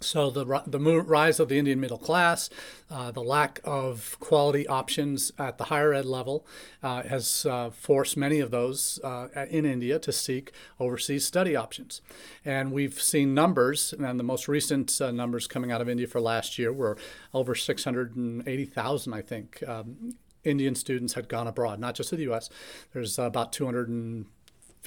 So 0.00 0.30
the 0.30 0.62
the 0.66 0.78
rise 0.78 1.40
of 1.40 1.48
the 1.48 1.58
Indian 1.58 1.80
middle 1.80 1.98
class, 1.98 2.50
uh, 2.90 3.10
the 3.10 3.22
lack 3.22 3.60
of 3.64 4.16
quality 4.20 4.66
options 4.66 5.32
at 5.38 5.58
the 5.58 5.64
higher 5.64 5.92
ed 5.92 6.04
level, 6.04 6.46
uh, 6.82 7.02
has 7.02 7.44
uh, 7.46 7.70
forced 7.70 8.16
many 8.16 8.38
of 8.38 8.50
those 8.50 9.00
uh, 9.02 9.28
in 9.50 9.64
India 9.64 9.98
to 9.98 10.12
seek 10.12 10.52
overseas 10.78 11.26
study 11.26 11.56
options. 11.56 12.00
And 12.44 12.70
we've 12.70 13.00
seen 13.00 13.34
numbers, 13.34 13.92
and 13.92 14.20
the 14.20 14.24
most 14.24 14.46
recent 14.46 15.00
uh, 15.00 15.10
numbers 15.10 15.48
coming 15.48 15.72
out 15.72 15.80
of 15.80 15.88
India 15.88 16.06
for 16.06 16.20
last 16.20 16.58
year 16.58 16.72
were 16.72 16.96
over 17.34 17.54
680,000, 17.54 19.12
I 19.12 19.22
think. 19.22 19.62
Um, 19.66 20.14
Indian 20.44 20.76
students 20.76 21.14
had 21.14 21.28
gone 21.28 21.48
abroad, 21.48 21.80
not 21.80 21.96
just 21.96 22.10
to 22.10 22.16
the 22.16 22.22
U.S. 22.22 22.48
There's 22.92 23.18
about 23.18 23.52
200. 23.52 24.26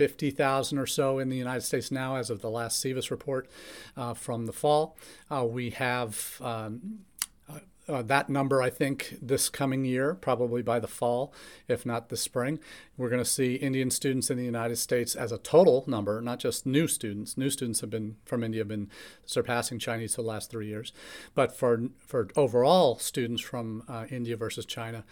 50,000 0.01 0.79
or 0.79 0.87
so 0.87 1.19
in 1.19 1.29
the 1.29 1.37
United 1.37 1.61
States 1.61 1.91
now, 1.91 2.15
as 2.15 2.31
of 2.31 2.41
the 2.41 2.49
last 2.49 2.83
SEVIS 2.83 3.11
report 3.11 3.47
uh, 3.95 4.15
from 4.15 4.47
the 4.47 4.51
fall. 4.51 4.97
Uh, 5.29 5.45
we 5.45 5.69
have 5.69 6.41
um, 6.41 7.01
uh, 7.47 7.59
uh, 7.87 8.01
that 8.01 8.27
number, 8.27 8.63
I 8.63 8.71
think, 8.71 9.15
this 9.21 9.47
coming 9.47 9.85
year, 9.85 10.15
probably 10.15 10.63
by 10.63 10.79
the 10.79 10.87
fall, 10.87 11.35
if 11.67 11.85
not 11.85 12.09
the 12.09 12.17
spring. 12.17 12.57
We're 12.97 13.09
going 13.09 13.23
to 13.23 13.29
see 13.29 13.57
Indian 13.57 13.91
students 13.91 14.31
in 14.31 14.39
the 14.39 14.43
United 14.43 14.77
States 14.77 15.15
as 15.15 15.31
a 15.31 15.37
total 15.37 15.83
number, 15.85 16.19
not 16.19 16.39
just 16.39 16.65
new 16.65 16.87
students. 16.87 17.37
New 17.37 17.51
students 17.51 17.81
have 17.81 17.91
been 17.91 18.15
from 18.25 18.43
India 18.43 18.61
have 18.61 18.67
been 18.67 18.89
surpassing 19.27 19.77
Chinese 19.77 20.15
for 20.15 20.23
the 20.23 20.27
last 20.29 20.49
three 20.49 20.65
years, 20.65 20.93
but 21.35 21.55
for 21.55 21.89
for 21.99 22.27
overall 22.35 22.97
students 22.97 23.43
from 23.43 23.83
uh, 23.87 24.05
India 24.09 24.35
versus 24.35 24.65
China, 24.65 25.03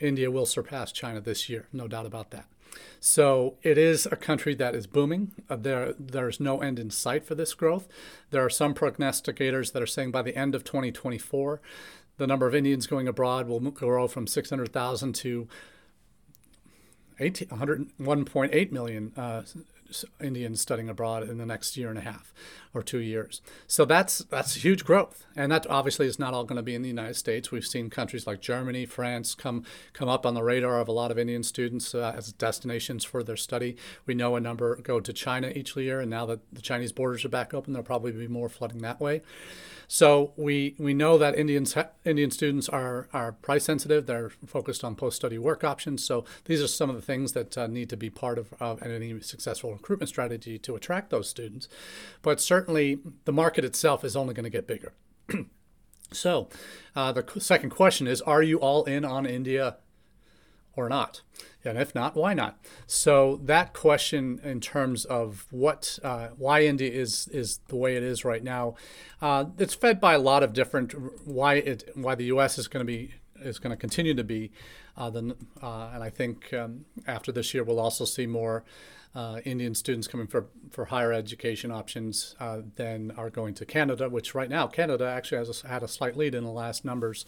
India 0.00 0.30
will 0.30 0.46
surpass 0.46 0.90
China 0.90 1.20
this 1.20 1.50
year, 1.50 1.68
no 1.70 1.86
doubt 1.86 2.06
about 2.06 2.30
that. 2.30 2.46
So 3.00 3.56
it 3.62 3.78
is 3.78 4.06
a 4.06 4.16
country 4.16 4.54
that 4.56 4.74
is 4.74 4.86
booming. 4.86 5.32
Uh, 5.48 5.56
there, 5.56 5.94
there's 5.98 6.40
no 6.40 6.60
end 6.60 6.78
in 6.78 6.90
sight 6.90 7.24
for 7.24 7.34
this 7.34 7.54
growth. 7.54 7.88
There 8.30 8.44
are 8.44 8.50
some 8.50 8.74
prognosticators 8.74 9.72
that 9.72 9.82
are 9.82 9.86
saying 9.86 10.10
by 10.10 10.22
the 10.22 10.36
end 10.36 10.54
of 10.54 10.64
2024, 10.64 11.60
the 12.16 12.26
number 12.26 12.46
of 12.46 12.54
Indians 12.54 12.86
going 12.86 13.06
abroad 13.06 13.46
will 13.48 13.60
grow 13.60 14.08
from 14.08 14.26
600,000 14.26 15.14
to 15.14 15.48
1.8 17.18 18.72
million 18.72 19.12
uh, 19.16 19.42
Indians 20.20 20.60
studying 20.60 20.88
abroad 20.88 21.28
in 21.28 21.38
the 21.38 21.46
next 21.46 21.76
year 21.76 21.88
and 21.88 21.98
a 21.98 22.02
half 22.02 22.32
or 22.74 22.82
two 22.82 22.98
years. 22.98 23.40
So 23.66 23.84
that's 23.84 24.18
that's 24.18 24.64
huge 24.64 24.84
growth, 24.84 25.26
and 25.34 25.50
that 25.52 25.66
obviously 25.68 26.06
is 26.06 26.18
not 26.18 26.34
all 26.34 26.44
going 26.44 26.56
to 26.56 26.62
be 26.62 26.74
in 26.74 26.82
the 26.82 26.88
United 26.88 27.14
States. 27.14 27.50
We've 27.50 27.66
seen 27.66 27.90
countries 27.90 28.26
like 28.26 28.40
Germany, 28.40 28.86
France 28.86 29.34
come 29.34 29.64
come 29.92 30.08
up 30.08 30.26
on 30.26 30.34
the 30.34 30.42
radar 30.42 30.80
of 30.80 30.88
a 30.88 30.92
lot 30.92 31.10
of 31.10 31.18
Indian 31.18 31.42
students 31.42 31.94
uh, 31.94 32.14
as 32.16 32.32
destinations 32.32 33.04
for 33.04 33.22
their 33.22 33.36
study. 33.36 33.76
We 34.06 34.14
know 34.14 34.36
a 34.36 34.40
number 34.40 34.76
go 34.76 35.00
to 35.00 35.12
China 35.12 35.48
each 35.48 35.76
year, 35.76 36.00
and 36.00 36.10
now 36.10 36.26
that 36.26 36.40
the 36.52 36.62
Chinese 36.62 36.92
borders 36.92 37.24
are 37.24 37.30
back 37.30 37.54
open, 37.54 37.72
there'll 37.72 37.86
probably 37.86 38.12
be 38.12 38.28
more 38.28 38.48
flooding 38.48 38.82
that 38.82 39.00
way. 39.00 39.22
So 39.90 40.32
we 40.36 40.74
we 40.78 40.92
know 40.92 41.16
that 41.16 41.34
Indians 41.34 41.74
Indian 42.04 42.30
students 42.30 42.68
are 42.68 43.08
are 43.14 43.32
price 43.32 43.64
sensitive. 43.64 44.04
They're 44.04 44.28
focused 44.28 44.84
on 44.84 44.94
post 44.94 45.16
study 45.16 45.38
work 45.38 45.64
options. 45.64 46.04
So 46.04 46.26
these 46.44 46.62
are 46.62 46.68
some 46.68 46.90
of 46.90 46.96
the 46.96 47.02
things 47.02 47.32
that 47.32 47.56
uh, 47.56 47.66
need 47.66 47.88
to 47.88 47.96
be 47.96 48.10
part 48.10 48.38
of, 48.38 48.52
of 48.60 48.82
any 48.82 49.18
successful 49.20 49.77
recruitment 49.78 50.08
strategy 50.08 50.58
to 50.58 50.76
attract 50.76 51.10
those 51.10 51.28
students. 51.28 51.68
But 52.22 52.40
certainly 52.40 52.98
the 53.24 53.32
market 53.32 53.64
itself 53.64 54.04
is 54.04 54.16
only 54.16 54.34
going 54.34 54.44
to 54.44 54.50
get 54.50 54.66
bigger. 54.66 54.92
so 56.12 56.48
uh, 56.94 57.12
the 57.12 57.24
second 57.40 57.70
question 57.70 58.06
is: 58.06 58.20
Are 58.22 58.42
you 58.42 58.58
all 58.58 58.84
in 58.84 59.04
on 59.04 59.26
India 59.26 59.76
or 60.76 60.88
not? 60.88 61.22
And 61.64 61.76
if 61.76 61.94
not, 61.94 62.14
why 62.14 62.34
not? 62.34 62.58
So 62.86 63.40
that 63.42 63.74
question, 63.74 64.40
in 64.42 64.60
terms 64.60 65.04
of 65.04 65.46
what, 65.50 65.98
uh, 66.02 66.28
why 66.38 66.64
India 66.64 66.90
is 66.90 67.28
is 67.28 67.58
the 67.68 67.76
way 67.76 67.96
it 67.96 68.02
is 68.02 68.24
right 68.24 68.42
now, 68.42 68.74
uh, 69.20 69.46
it's 69.58 69.74
fed 69.74 70.00
by 70.00 70.14
a 70.14 70.18
lot 70.18 70.42
of 70.42 70.52
different 70.52 70.94
why 71.26 71.54
it 71.56 71.90
why 71.94 72.14
the 72.14 72.26
U.S. 72.26 72.58
is 72.58 72.68
going 72.68 72.86
to 72.86 72.90
be 72.90 73.14
is 73.42 73.58
going 73.58 73.70
to 73.70 73.76
continue 73.76 74.14
to 74.14 74.24
be, 74.24 74.50
uh, 74.96 75.10
the, 75.10 75.36
uh, 75.62 75.90
and 75.94 76.02
I 76.02 76.10
think 76.10 76.52
um, 76.52 76.84
after 77.06 77.32
this 77.32 77.54
year 77.54 77.64
we'll 77.64 77.80
also 77.80 78.04
see 78.04 78.26
more 78.26 78.64
uh, 79.18 79.40
Indian 79.44 79.74
students 79.74 80.06
coming 80.06 80.28
for, 80.28 80.46
for 80.70 80.84
higher 80.84 81.12
education 81.12 81.72
options 81.72 82.36
uh, 82.38 82.60
than 82.76 83.10
are 83.16 83.30
going 83.30 83.52
to 83.52 83.66
Canada, 83.66 84.08
which 84.08 84.32
right 84.32 84.48
now 84.48 84.68
Canada 84.68 85.04
actually 85.08 85.38
has 85.38 85.64
a, 85.64 85.66
had 85.66 85.82
a 85.82 85.88
slight 85.88 86.16
lead 86.16 86.36
in 86.36 86.44
the 86.44 86.50
last 86.50 86.84
numbers 86.84 87.26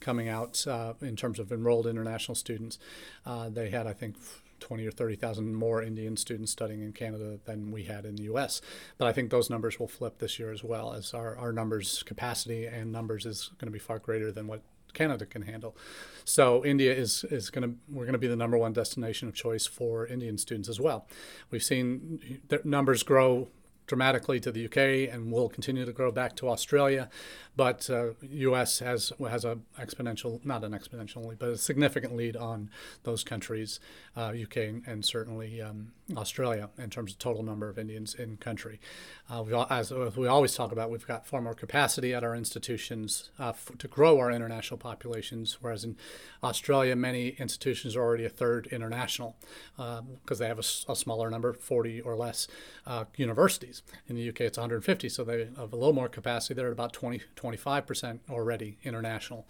coming 0.00 0.28
out 0.28 0.66
uh, 0.66 0.92
in 1.00 1.16
terms 1.16 1.38
of 1.38 1.50
enrolled 1.50 1.86
international 1.86 2.34
students. 2.34 2.78
Uh, 3.24 3.48
they 3.48 3.70
had, 3.70 3.86
I 3.86 3.94
think, 3.94 4.16
20 4.58 4.86
or 4.86 4.90
30,000 4.90 5.54
more 5.54 5.82
Indian 5.82 6.14
students 6.18 6.52
studying 6.52 6.82
in 6.82 6.92
Canada 6.92 7.38
than 7.46 7.72
we 7.72 7.84
had 7.84 8.04
in 8.04 8.16
the 8.16 8.24
US. 8.24 8.60
But 8.98 9.08
I 9.08 9.12
think 9.14 9.30
those 9.30 9.48
numbers 9.48 9.80
will 9.80 9.88
flip 9.88 10.18
this 10.18 10.38
year 10.38 10.52
as 10.52 10.62
well, 10.62 10.92
as 10.92 11.14
our, 11.14 11.38
our 11.38 11.54
numbers, 11.54 12.02
capacity 12.02 12.66
and 12.66 12.92
numbers 12.92 13.24
is 13.24 13.50
going 13.56 13.68
to 13.68 13.72
be 13.72 13.78
far 13.78 13.98
greater 13.98 14.30
than 14.30 14.46
what 14.46 14.60
Canada 14.94 15.26
can 15.26 15.42
handle. 15.42 15.76
So 16.24 16.64
India 16.64 16.94
is 16.94 17.24
is 17.24 17.50
going 17.50 17.68
to 17.68 17.76
we're 17.88 18.04
going 18.04 18.12
to 18.12 18.18
be 18.18 18.28
the 18.28 18.36
number 18.36 18.58
one 18.58 18.72
destination 18.72 19.28
of 19.28 19.34
choice 19.34 19.66
for 19.66 20.06
Indian 20.06 20.38
students 20.38 20.68
as 20.68 20.80
well. 20.80 21.06
We've 21.50 21.62
seen 21.62 22.20
uh, 22.22 22.34
the 22.48 22.60
numbers 22.68 23.02
grow 23.02 23.48
dramatically 23.90 24.38
to 24.38 24.52
the 24.52 24.66
UK 24.66 25.12
and 25.12 25.32
will 25.32 25.48
continue 25.48 25.84
to 25.84 25.92
grow 25.92 26.12
back 26.12 26.36
to 26.36 26.48
Australia. 26.48 27.10
But 27.56 27.90
uh, 27.90 28.10
U.S. 28.22 28.78
has 28.78 29.12
has 29.28 29.44
a 29.44 29.58
exponential, 29.78 30.42
not 30.44 30.62
an 30.62 30.70
exponential 30.70 31.36
but 31.36 31.48
a 31.48 31.58
significant 31.58 32.14
lead 32.14 32.36
on 32.36 32.70
those 33.02 33.24
countries, 33.24 33.80
uh, 34.16 34.32
UK 34.40 34.56
and 34.86 35.04
certainly 35.04 35.60
um, 35.60 35.90
Australia 36.16 36.70
in 36.78 36.88
terms 36.88 37.12
of 37.12 37.18
total 37.18 37.42
number 37.42 37.68
of 37.68 37.78
Indians 37.78 38.14
in 38.14 38.36
country. 38.36 38.80
Uh, 39.28 39.42
we, 39.42 39.54
as 39.68 39.92
we 39.92 40.28
always 40.28 40.54
talk 40.54 40.70
about, 40.70 40.88
we've 40.90 41.06
got 41.06 41.26
far 41.26 41.40
more 41.40 41.54
capacity 41.54 42.14
at 42.14 42.22
our 42.22 42.34
institutions 42.34 43.30
uh, 43.38 43.48
f- 43.48 43.72
to 43.78 43.88
grow 43.88 44.18
our 44.18 44.30
international 44.30 44.78
populations, 44.78 45.58
whereas 45.60 45.84
in 45.84 45.96
Australia, 46.42 46.94
many 46.94 47.30
institutions 47.38 47.96
are 47.96 48.02
already 48.02 48.24
a 48.24 48.30
third 48.30 48.68
international 48.68 49.36
because 49.76 49.98
um, 49.98 50.38
they 50.38 50.46
have 50.46 50.58
a, 50.58 50.92
a, 50.92 50.96
smaller 50.96 51.30
number, 51.30 51.52
40 51.52 52.00
or 52.00 52.16
less 52.16 52.46
uh, 52.86 53.04
universities. 53.16 53.79
In 54.08 54.16
the 54.16 54.28
UK, 54.28 54.42
it's 54.42 54.58
150, 54.58 55.08
so 55.08 55.24
they 55.24 55.48
have 55.56 55.72
a 55.72 55.76
little 55.76 55.92
more 55.92 56.08
capacity. 56.08 56.54
They're 56.54 56.66
at 56.66 56.72
about 56.72 56.92
20, 56.92 57.22
25% 57.36 58.20
already 58.28 58.78
international. 58.82 59.46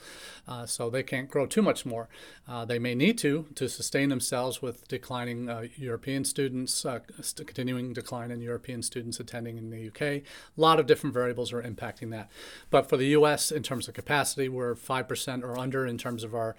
Uh, 0.47 0.67
so 0.67 0.91
they 0.91 1.03
can't 1.03 1.29
grow 1.29 1.47
too 1.47 1.63
much 1.63 1.87
more. 1.87 2.09
Uh, 2.49 2.65
they 2.65 2.79
may 2.79 2.95
need 2.95 3.19
to 3.19 3.47
to 3.55 3.69
sustain 3.69 4.09
themselves 4.09 4.63
with 4.63 4.87
declining 4.89 5.49
uh, 5.49 5.67
European 5.77 6.25
students, 6.25 6.85
uh, 6.85 7.01
continuing 7.47 7.93
decline 7.93 8.31
in 8.31 8.41
European 8.41 8.83
students 8.83 9.21
attending 9.21 9.57
in 9.57 9.71
the 9.71 9.89
UK. 9.89 10.03
A 10.03 10.23
lot 10.57 10.79
of 10.79 10.87
different 10.87 11.15
variables 11.15 11.53
are 11.53 11.63
impacting 11.63 12.11
that. 12.11 12.31
But 12.71 12.89
for 12.89 12.97
the 12.97 13.07
US, 13.09 13.51
in 13.51 13.63
terms 13.63 13.89
of 13.89 13.95
capacity, 13.95 14.49
we're 14.49 14.75
5% 14.75 15.43
or 15.43 15.59
under 15.59 15.87
in 15.87 15.99
terms 15.99 16.25
of 16.25 16.35
our 16.35 16.57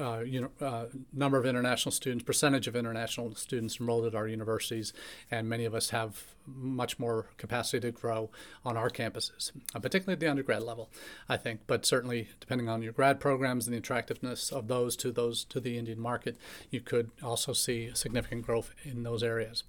uh, 0.00 0.20
you 0.20 0.40
know, 0.40 0.66
uh, 0.66 0.86
number 1.12 1.38
of 1.38 1.46
international 1.46 1.92
students, 1.92 2.24
percentage 2.24 2.66
of 2.66 2.74
international 2.74 3.34
students 3.34 3.78
enrolled 3.80 4.04
at 4.04 4.14
our 4.14 4.26
universities, 4.26 4.92
and 5.30 5.48
many 5.48 5.64
of 5.64 5.74
us 5.74 5.90
have 5.90 6.24
much 6.46 6.98
more 6.98 7.26
capacity 7.36 7.80
to 7.80 7.92
grow 7.92 8.30
on 8.64 8.76
our 8.76 8.90
campuses, 8.90 9.52
uh, 9.74 9.78
particularly 9.78 10.14
at 10.14 10.20
the 10.20 10.26
undergrad 10.26 10.62
level, 10.62 10.90
I 11.28 11.36
think. 11.36 11.60
But 11.66 11.86
certainly, 11.86 12.28
depending 12.40 12.68
on 12.68 12.82
your 12.82 12.92
grad 12.92 13.20
programs 13.20 13.66
and 13.66 13.74
the 13.74 13.78
attractiveness 13.78 14.50
of 14.50 14.66
those 14.66 14.96
to 14.96 15.12
those 15.12 15.44
to 15.44 15.60
the 15.60 15.78
Indian 15.78 16.00
market, 16.00 16.36
you 16.70 16.80
could 16.80 17.10
also 17.22 17.52
see 17.52 17.90
significant 17.94 18.42
growth 18.42 18.74
in 18.82 19.02
those 19.04 19.22
areas. 19.22 19.62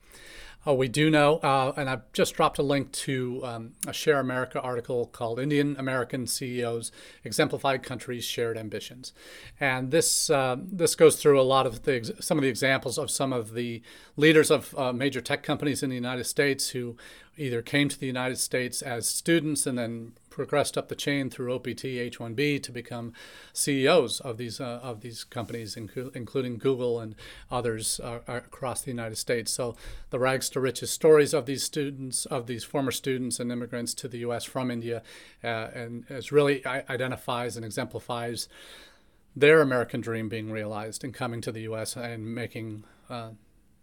Oh, 0.65 0.73
we 0.73 0.89
do 0.89 1.09
know, 1.09 1.37
uh, 1.37 1.71
and 1.77 1.89
I've 1.89 2.11
just 2.11 2.33
dropped 2.33 2.59
a 2.59 2.63
link 2.63 2.91
to 2.91 3.41
um, 3.45 3.73
a 3.87 3.93
Share 3.93 4.19
America 4.19 4.59
article 4.59 5.05
called 5.05 5.39
Indian 5.39 5.77
American 5.79 6.27
CEOs 6.27 6.91
Exemplified 7.23 7.81
Countries 7.81 8.25
Shared 8.25 8.57
Ambitions. 8.57 9.13
And 9.57 9.89
this, 9.91 10.29
uh, 10.29 10.57
this 10.59 10.95
goes 10.95 11.15
through 11.15 11.39
a 11.39 11.43
lot 11.43 11.65
of 11.65 11.83
the, 11.83 12.13
some 12.19 12.37
of 12.37 12.41
the 12.41 12.49
examples 12.49 12.97
of 12.97 13.09
some 13.09 13.31
of 13.31 13.53
the 13.53 13.81
leaders 14.17 14.51
of 14.51 14.77
uh, 14.77 14.91
major 14.91 15.21
tech 15.21 15.43
companies 15.43 15.81
in 15.81 15.89
the 15.89 15.95
United 15.95 16.25
States 16.25 16.71
who 16.71 16.97
either 17.37 17.61
came 17.61 17.87
to 17.87 17.97
the 17.97 18.07
United 18.07 18.37
States 18.37 18.81
as 18.81 19.07
students 19.07 19.65
and 19.65 19.77
then 19.77 20.11
progressed 20.39 20.77
up 20.77 20.87
the 20.87 20.95
chain 20.95 21.29
through 21.29 21.53
OPT 21.53 21.83
H1B 21.83 22.63
to 22.63 22.71
become 22.71 23.11
CEOs 23.51 24.21
of 24.21 24.37
these 24.37 24.61
uh, 24.61 24.79
of 24.81 25.01
these 25.01 25.25
companies, 25.25 25.75
including 25.75 26.57
Google 26.57 27.01
and 27.01 27.13
others 27.51 27.99
uh, 27.99 28.19
across 28.25 28.81
the 28.81 28.89
United 28.89 29.17
States. 29.17 29.51
So 29.51 29.75
the 30.11 30.17
rags 30.17 30.49
to 30.51 30.61
riches 30.61 30.91
stories 30.91 31.33
of 31.33 31.45
these 31.45 31.61
students, 31.61 32.25
of 32.25 32.47
these 32.47 32.63
former 32.63 32.91
students 32.91 33.37
and 33.41 33.51
immigrants 33.51 33.93
to 33.95 34.07
the 34.07 34.19
U.S. 34.19 34.45
from 34.45 34.71
India, 34.71 35.03
uh, 35.43 35.67
and 35.73 36.05
it 36.09 36.31
really 36.31 36.65
identifies 36.65 37.57
and 37.57 37.65
exemplifies 37.65 38.47
their 39.35 39.59
American 39.59 39.99
dream 39.99 40.29
being 40.29 40.51
realized 40.51 41.03
and 41.03 41.13
coming 41.13 41.41
to 41.41 41.51
the 41.51 41.63
U.S. 41.71 41.97
and 41.97 42.33
making 42.33 42.85
uh, 43.09 43.31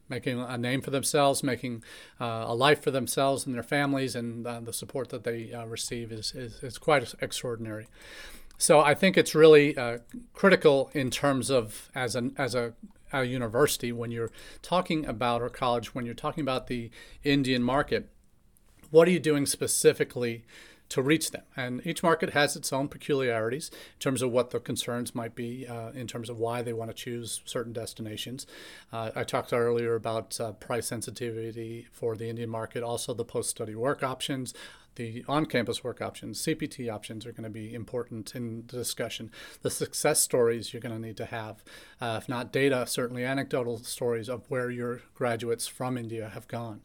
making 0.08 0.40
a 0.40 0.56
name 0.56 0.80
for 0.80 0.90
themselves, 0.90 1.42
making 1.42 1.82
uh, 2.20 2.44
a 2.46 2.54
life 2.54 2.82
for 2.82 2.90
themselves 2.90 3.46
and 3.46 3.54
their 3.54 3.62
families, 3.62 4.14
and 4.14 4.46
uh, 4.46 4.60
the 4.60 4.72
support 4.72 5.08
that 5.10 5.24
they 5.24 5.52
uh, 5.52 5.64
receive 5.64 6.12
is, 6.12 6.34
is, 6.34 6.62
is, 6.62 6.78
quite 6.78 7.14
extraordinary. 7.20 7.86
So 8.58 8.80
I 8.80 8.94
think 8.94 9.16
it's 9.16 9.34
really 9.34 9.76
uh, 9.76 9.98
critical 10.32 10.90
in 10.94 11.10
terms 11.10 11.50
of 11.50 11.90
as 11.94 12.14
an 12.14 12.34
as 12.38 12.54
a, 12.54 12.72
a 13.12 13.24
university 13.24 13.92
when 13.92 14.10
you're 14.10 14.30
talking 14.62 15.04
about 15.04 15.42
or 15.42 15.48
college 15.48 15.94
when 15.94 16.06
you're 16.06 16.14
talking 16.14 16.42
about 16.42 16.66
the 16.66 16.90
Indian 17.22 17.62
market. 17.62 18.08
What 18.90 19.08
are 19.08 19.10
you 19.10 19.20
doing 19.20 19.46
specifically 19.46 20.44
to 20.88 21.02
reach 21.02 21.30
them. 21.30 21.42
And 21.56 21.84
each 21.86 22.02
market 22.02 22.30
has 22.30 22.56
its 22.56 22.72
own 22.72 22.88
peculiarities 22.88 23.70
in 23.72 23.98
terms 23.98 24.22
of 24.22 24.30
what 24.30 24.50
the 24.50 24.60
concerns 24.60 25.14
might 25.14 25.34
be, 25.34 25.66
uh, 25.66 25.90
in 25.90 26.06
terms 26.06 26.30
of 26.30 26.38
why 26.38 26.62
they 26.62 26.72
want 26.72 26.90
to 26.90 26.94
choose 26.94 27.40
certain 27.44 27.72
destinations. 27.72 28.46
Uh, 28.92 29.10
I 29.14 29.24
talked 29.24 29.52
earlier 29.52 29.94
about 29.94 30.38
uh, 30.40 30.52
price 30.52 30.86
sensitivity 30.86 31.86
for 31.90 32.16
the 32.16 32.28
Indian 32.28 32.50
market, 32.50 32.82
also 32.82 33.14
the 33.14 33.24
post 33.24 33.50
study 33.50 33.74
work 33.74 34.02
options 34.02 34.54
the 34.96 35.24
on-campus 35.28 35.84
work 35.84 36.02
options, 36.02 36.42
CPT 36.44 36.92
options 36.92 37.24
are 37.24 37.32
going 37.32 37.44
to 37.44 37.50
be 37.50 37.72
important 37.72 38.34
in 38.34 38.64
the 38.66 38.76
discussion. 38.76 39.30
The 39.62 39.70
success 39.70 40.20
stories 40.20 40.72
you're 40.72 40.80
going 40.80 40.94
to 40.94 41.06
need 41.06 41.16
to 41.18 41.26
have, 41.26 41.62
uh, 42.00 42.18
if 42.20 42.28
not 42.28 42.52
data, 42.52 42.86
certainly 42.86 43.24
anecdotal 43.24 43.78
stories 43.78 44.28
of 44.28 44.50
where 44.50 44.70
your 44.70 45.02
graduates 45.14 45.66
from 45.66 45.96
India 45.96 46.30
have 46.30 46.48
gone 46.48 46.80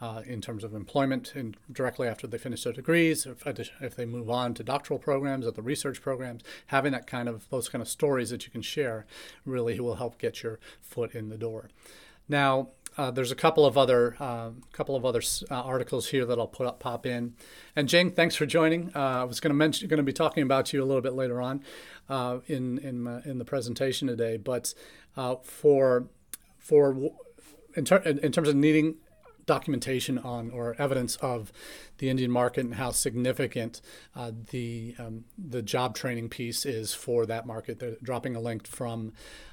uh, 0.00 0.22
in 0.26 0.40
terms 0.40 0.64
of 0.64 0.74
employment 0.74 1.34
and 1.34 1.56
directly 1.70 2.08
after 2.08 2.26
they 2.26 2.38
finish 2.38 2.64
their 2.64 2.72
degrees, 2.72 3.26
if, 3.26 3.46
if 3.80 3.94
they 3.94 4.06
move 4.06 4.30
on 4.30 4.54
to 4.54 4.62
doctoral 4.62 4.98
programs 4.98 5.46
or 5.46 5.50
the 5.50 5.62
research 5.62 6.00
programs, 6.00 6.42
having 6.66 6.92
that 6.92 7.06
kind 7.06 7.28
of 7.28 7.48
those 7.50 7.68
kind 7.68 7.82
of 7.82 7.88
stories 7.88 8.30
that 8.30 8.44
you 8.46 8.50
can 8.50 8.62
share 8.62 9.06
really 9.44 9.78
will 9.78 9.96
help 9.96 10.18
get 10.18 10.42
your 10.42 10.58
foot 10.80 11.14
in 11.14 11.28
the 11.28 11.38
door. 11.38 11.68
Now, 12.28 12.68
uh, 12.96 13.10
there's 13.10 13.30
a 13.30 13.36
couple 13.36 13.66
of 13.66 13.76
other 13.76 14.16
uh, 14.18 14.50
couple 14.72 14.96
of 14.96 15.04
other 15.04 15.22
uh, 15.50 15.54
articles 15.54 16.08
here 16.08 16.24
that 16.24 16.38
I'll 16.38 16.46
put 16.46 16.66
up, 16.66 16.80
pop 16.80 17.06
in. 17.06 17.34
And 17.74 17.88
Jing, 17.88 18.12
thanks 18.12 18.34
for 18.34 18.46
joining. 18.46 18.90
Uh, 18.94 19.20
I 19.20 19.24
was 19.24 19.40
going 19.40 19.50
to 19.50 19.54
mention 19.54 19.88
going 19.88 19.98
to 19.98 20.02
be 20.02 20.12
talking 20.12 20.42
about 20.42 20.72
you 20.72 20.82
a 20.82 20.86
little 20.86 21.02
bit 21.02 21.14
later 21.14 21.40
on 21.40 21.62
uh, 22.08 22.38
in 22.46 22.78
in 22.78 23.06
in 23.24 23.38
the 23.38 23.44
presentation 23.44 24.08
today. 24.08 24.36
But 24.36 24.74
uh, 25.16 25.36
for 25.42 26.08
for 26.58 27.10
in, 27.74 27.84
ter- 27.84 27.98
in 27.98 28.32
terms 28.32 28.48
of 28.48 28.56
needing 28.56 28.96
documentation 29.46 30.18
on 30.18 30.50
or 30.50 30.74
evidence 30.78 31.16
of 31.16 31.52
the 31.98 32.10
Indian 32.10 32.30
market 32.30 32.64
and 32.64 32.74
how 32.74 32.90
significant 32.90 33.80
uh, 34.14 34.32
the 34.50 34.94
um, 34.98 35.24
the 35.38 35.62
job 35.62 35.94
training 35.94 36.28
piece 36.28 36.66
is 36.66 36.92
for 36.92 37.26
that 37.26 37.46
market. 37.46 37.78
They're 37.78 37.96
dropping 38.02 38.36
a 38.36 38.40
link 38.40 38.66
from 38.66 39.12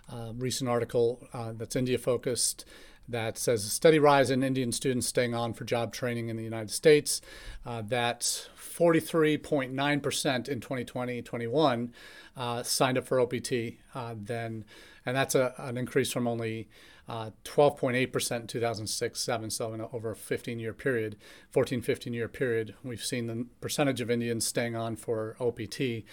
a 0.10 0.34
recent 0.36 0.70
article 0.70 1.28
uh, 1.34 1.54
that's 1.54 1.76
India 1.76 1.98
focused 1.98 2.66
that 3.08 3.38
says 3.38 3.66
a 3.66 3.70
steady 3.70 4.00
rise 4.00 4.30
in 4.30 4.44
Indian 4.44 4.72
students 4.72 5.08
staying 5.08 5.34
on 5.34 5.54
for 5.54 5.66
job 5.66 5.94
training 5.94 6.30
in 6.30 6.38
the 6.38 6.44
United 6.44 6.72
States. 6.72 7.22
Uh, 7.66 7.82
that 7.82 8.22
43.9% 8.58 10.48
in 10.50 10.60
2020-21 10.60 11.90
uh, 12.36 12.64
signed 12.64 12.98
up 12.98 13.06
for 13.06 13.20
OPT. 13.20 13.54
Uh, 13.94 14.16
then, 14.18 14.66
and 15.06 15.16
that's 15.16 15.36
a, 15.36 15.54
an 15.58 15.78
increase 15.78 16.12
from 16.12 16.28
only 16.28 16.68
12.8% 17.10 18.32
uh, 18.32 18.36
in 18.36 18.48
2006-7, 18.48 19.52
so 19.52 19.74
in 19.74 19.82
a, 19.82 19.90
over 19.92 20.12
a 20.12 20.16
15-year 20.16 20.74
period, 20.74 21.18
14, 21.52 21.82
15-year 21.82 22.30
period, 22.30 22.76
we've 22.84 23.04
seen 23.04 23.28
the 23.28 23.46
percentage 23.60 24.00
of 24.00 24.10
Indians 24.10 24.48
staying 24.48 24.76
on 24.76 24.96
for 24.96 25.36
OPT 25.40 26.04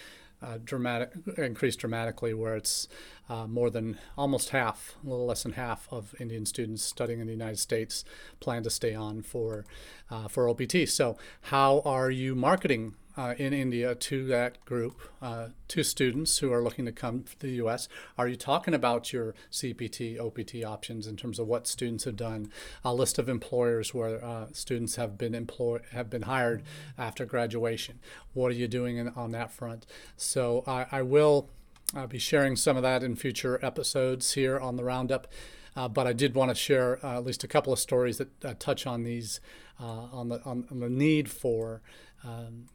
uh, 0.41 0.57
dramatic 0.63 1.11
increased 1.37 1.79
dramatically, 1.79 2.33
where 2.33 2.55
it's 2.55 2.87
uh, 3.29 3.47
more 3.47 3.69
than 3.69 3.97
almost 4.17 4.49
half, 4.49 4.95
a 5.05 5.09
little 5.09 5.25
less 5.25 5.43
than 5.43 5.53
half 5.53 5.87
of 5.91 6.15
Indian 6.19 6.45
students 6.45 6.83
studying 6.83 7.19
in 7.19 7.27
the 7.27 7.33
United 7.33 7.59
States 7.59 8.03
plan 8.39 8.63
to 8.63 8.69
stay 8.69 8.95
on 8.95 9.21
for 9.21 9.65
uh, 10.09 10.27
for 10.27 10.49
OPT. 10.49 10.87
So, 10.87 11.17
how 11.43 11.81
are 11.85 12.11
you 12.11 12.35
marketing 12.35 12.95
uh, 13.17 13.35
in 13.37 13.53
India 13.53 13.95
to 13.95 14.25
that 14.27 14.63
group, 14.65 15.01
uh, 15.21 15.47
to 15.67 15.83
students 15.83 16.37
who 16.39 16.51
are 16.51 16.63
looking 16.63 16.85
to 16.85 16.91
come 16.91 17.23
to 17.23 17.39
the 17.39 17.51
U.S. 17.55 17.87
Are 18.17 18.27
you 18.27 18.35
talking 18.35 18.73
about 18.73 19.11
your 19.11 19.35
CPT, 19.51 20.19
OPT 20.19 20.65
options 20.65 21.07
in 21.07 21.17
terms 21.17 21.39
of 21.39 21.47
what 21.47 21.67
students 21.67 22.05
have 22.05 22.15
done? 22.15 22.51
A 22.83 22.93
list 22.93 23.19
of 23.19 23.29
employers 23.29 23.93
where 23.93 24.23
uh, 24.23 24.47
students 24.53 24.95
have 24.95 25.17
been 25.17 25.35
employed, 25.35 25.81
have 25.91 26.09
been 26.09 26.23
hired 26.23 26.63
after 26.97 27.25
graduation. 27.25 27.99
What 28.33 28.51
are 28.51 28.55
you 28.55 28.67
doing 28.67 28.97
in, 28.97 29.09
on 29.09 29.31
that 29.31 29.51
front? 29.51 29.85
So 30.17 30.63
I, 30.65 30.85
I 30.91 31.01
will 31.01 31.49
uh, 31.95 32.07
be 32.07 32.19
sharing 32.19 32.55
some 32.55 32.77
of 32.77 32.83
that 32.83 33.03
in 33.03 33.15
future 33.15 33.59
episodes 33.63 34.33
here 34.33 34.59
on 34.59 34.75
the 34.75 34.83
Roundup. 34.83 35.27
Uh, 35.75 35.87
but 35.87 36.05
I 36.05 36.13
did 36.13 36.35
want 36.35 36.49
to 36.49 36.55
share 36.55 37.03
uh, 37.05 37.17
at 37.17 37.25
least 37.25 37.43
a 37.43 37.47
couple 37.47 37.71
of 37.71 37.79
stories 37.79 38.17
that 38.17 38.45
uh, 38.45 38.53
touch 38.59 38.85
on 38.85 39.03
these, 39.03 39.39
uh, 39.79 40.07
on 40.11 40.27
the 40.27 40.41
on, 40.43 40.65
on, 40.69 40.79
the 40.79 40.89
need 40.89 41.29
for 41.29 41.81
um, 42.25 42.65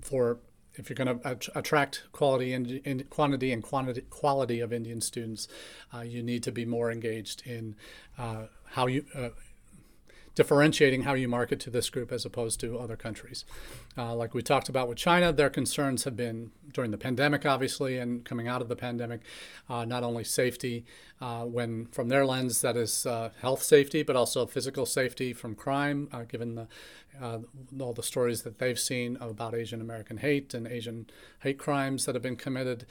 for 0.00 0.38
if 0.78 0.88
you're 0.88 0.94
going 0.94 1.18
to 1.18 1.48
attract 1.58 2.04
quality 2.12 2.52
and 2.52 2.70
in 2.84 3.04
quantity 3.10 3.52
and 3.52 3.62
quantity 3.62 4.02
quality 4.08 4.60
of 4.60 4.72
Indian 4.72 5.00
students, 5.00 5.48
uh, 5.92 6.00
you 6.00 6.22
need 6.22 6.42
to 6.44 6.52
be 6.52 6.64
more 6.64 6.90
engaged 6.90 7.42
in 7.44 7.74
uh, 8.16 8.44
how 8.72 8.86
you 8.86 9.04
uh, 9.14 9.30
differentiating 10.36 11.02
how 11.02 11.14
you 11.14 11.26
market 11.26 11.58
to 11.58 11.68
this 11.68 11.90
group 11.90 12.12
as 12.12 12.24
opposed 12.24 12.60
to 12.60 12.78
other 12.78 12.94
countries. 12.94 13.44
Uh, 13.96 14.14
like 14.14 14.34
we 14.34 14.40
talked 14.40 14.68
about 14.68 14.88
with 14.88 14.96
China, 14.96 15.32
their 15.32 15.50
concerns 15.50 16.04
have 16.04 16.16
been 16.16 16.52
during 16.72 16.92
the 16.92 16.96
pandemic, 16.96 17.44
obviously, 17.44 17.98
and 17.98 18.24
coming 18.24 18.46
out 18.46 18.62
of 18.62 18.68
the 18.68 18.76
pandemic, 18.76 19.20
uh, 19.68 19.84
not 19.84 20.04
only 20.04 20.22
safety, 20.22 20.84
uh, 21.20 21.42
when 21.42 21.86
from 21.86 22.08
their 22.08 22.24
lens, 22.24 22.60
that 22.60 22.76
is 22.76 23.04
health 23.40 23.64
safety, 23.64 24.04
but 24.04 24.14
also 24.14 24.46
physical 24.46 24.86
safety 24.86 25.32
from 25.32 25.56
crime, 25.56 26.08
given 26.28 26.54
the, 26.54 26.68
uh, 27.20 27.38
all 27.80 27.92
the 27.92 28.02
stories 28.02 28.42
that 28.42 28.58
they've 28.58 28.78
seen 28.78 29.16
about 29.20 29.54
Asian 29.54 29.80
American 29.80 30.18
hate 30.18 30.54
and 30.54 30.66
Asian 30.66 31.06
hate 31.40 31.58
crimes 31.58 32.04
that 32.04 32.14
have 32.14 32.22
been 32.22 32.36
committed. 32.36 32.86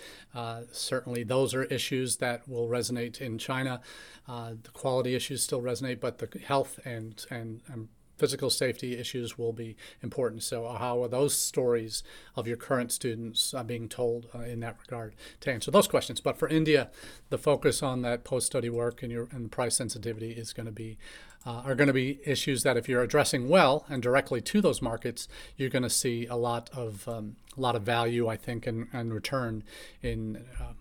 certainly, 0.72 1.24
those 1.24 1.54
are 1.54 1.64
issues 1.66 2.18
that 2.18 2.48
will 2.48 2.68
resonate 2.68 3.22
in 3.22 3.38
China. 3.38 3.82
the 4.28 4.72
quality 4.74 5.16
issues 5.16 5.44
still 5.44 5.62
resonate, 5.62 6.00
but 6.00 6.20
the 6.20 6.40
health 6.40 6.80
and 6.86 7.26
and, 7.30 7.62
and 7.68 7.90
physical 8.18 8.50
safety 8.50 8.98
issues 8.98 9.38
will 9.38 9.54
be 9.54 9.76
important. 10.02 10.44
So, 10.44 10.68
how 10.68 11.04
are 11.04 11.08
those 11.08 11.36
stories 11.36 12.04
of 12.36 12.48
your 12.48 12.58
current 12.58 12.92
students 12.92 13.54
uh, 13.54 13.64
being 13.64 13.88
told 13.88 14.28
uh, 14.34 14.40
in 14.40 14.60
that 14.62 14.78
regard 14.82 15.16
to 15.42 15.52
answer 15.52 15.72
those 15.72 15.88
questions? 15.88 16.20
But 16.20 16.38
for 16.38 16.48
India, 16.48 16.90
the 17.30 17.38
focus 17.38 17.82
on 17.82 18.02
that 18.02 18.24
post-study 18.24 18.70
work 18.70 19.04
and 19.04 19.12
your 19.12 19.28
and 19.32 19.52
price 19.52 19.76
sensitivity 19.76 20.32
is 20.32 20.54
going 20.54 20.66
to 20.66 20.72
be 20.72 20.98
uh, 21.46 21.62
are 21.66 21.76
going 21.76 21.88
to 21.88 21.94
be 21.94 22.20
issues 22.26 22.64
that 22.64 22.76
if 22.76 22.90
you're 22.90 23.02
addressing 23.02 23.48
well 23.48 23.86
and 23.88 24.04
directly 24.04 24.42
to 24.42 24.62
those 24.62 24.82
markets, 24.82 25.28
you're 25.56 25.70
going 25.70 25.84
to 25.84 25.90
see 25.90 26.26
a 26.26 26.36
lot 26.36 26.70
of 26.74 27.08
um, 27.08 27.38
a 27.58 27.62
lot 27.62 27.76
of 27.76 27.84
value, 27.84 28.28
I 28.28 28.36
think, 28.36 28.68
and, 28.68 28.88
and 28.92 29.14
return 29.14 29.64
in. 30.02 30.46
Uh, 30.60 30.74